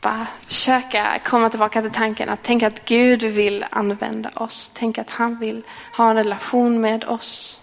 bara 0.00 0.26
försöka 0.46 1.18
komma 1.24 1.50
tillbaka 1.50 1.82
till 1.82 1.90
tanken 1.90 2.28
att 2.28 2.42
tänka 2.42 2.66
att 2.66 2.84
Gud 2.84 3.22
vill 3.22 3.64
använda 3.70 4.30
oss. 4.34 4.70
Tänka 4.70 5.00
att 5.00 5.10
han 5.10 5.38
vill 5.38 5.62
ha 5.96 6.10
en 6.10 6.16
relation 6.16 6.80
med 6.80 7.04
oss. 7.04 7.60